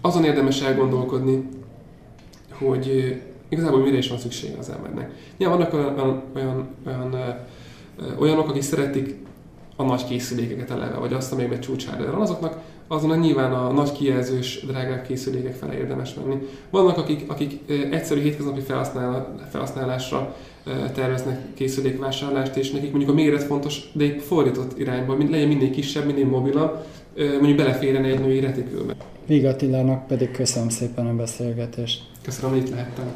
azon 0.00 0.24
érdemes 0.24 0.60
elgondolkodni, 0.60 1.48
hogy 2.50 3.16
igazából 3.48 3.80
mire 3.80 3.96
is 3.96 4.08
van 4.08 4.18
szüksége 4.18 4.58
az 4.58 4.70
embernek. 4.70 5.10
Nyilván 5.36 5.58
vannak 5.58 5.74
olyan, 5.74 5.98
olyan, 5.98 6.22
olyan, 6.34 7.14
olyan 7.14 7.36
olyanok, 8.18 8.48
akik 8.48 8.62
szeretik 8.62 9.16
a 9.76 9.82
nagy 9.82 10.04
készülékeket 10.04 10.70
eleve, 10.70 10.96
vagy 10.96 11.12
azt, 11.12 11.32
amelyben 11.32 11.60
csúcs 11.60 11.86
van, 11.86 12.20
azoknak 12.20 12.58
azon 12.92 13.18
nyilván 13.18 13.52
a 13.52 13.72
nagy 13.72 13.92
kijelzős, 13.92 14.64
drágább 14.66 15.06
készülékek 15.06 15.54
fele 15.54 15.78
érdemes 15.78 16.14
menni. 16.14 16.36
Vannak, 16.70 16.96
akik, 16.96 17.30
akik 17.30 17.70
egyszerű 17.90 18.20
hétköznapi 18.20 18.60
felhasználásra 19.50 20.36
terveznek 20.94 21.54
készülékvásárlást, 21.54 22.56
és 22.56 22.70
nekik 22.70 22.90
mondjuk 22.90 23.10
a 23.10 23.14
méret 23.14 23.42
fontos, 23.42 23.90
de 23.92 24.04
egy 24.04 24.20
fordított 24.20 24.78
irányba, 24.78 25.16
legyen 25.30 25.48
minél 25.48 25.70
kisebb, 25.70 26.06
minél 26.06 26.26
mobilabb, 26.26 26.84
mondjuk 27.16 27.56
beleférjen 27.56 28.04
egy 28.04 28.20
női 28.20 28.40
retikülbe. 28.40 28.94
Vigatilának 29.26 30.06
pedig 30.06 30.30
köszönöm 30.30 30.68
szépen 30.68 31.06
a 31.06 31.14
beszélgetést. 31.14 32.02
Köszönöm, 32.22 32.50
hogy 32.50 32.60
itt 32.60 32.70
lehettem. 32.70 33.12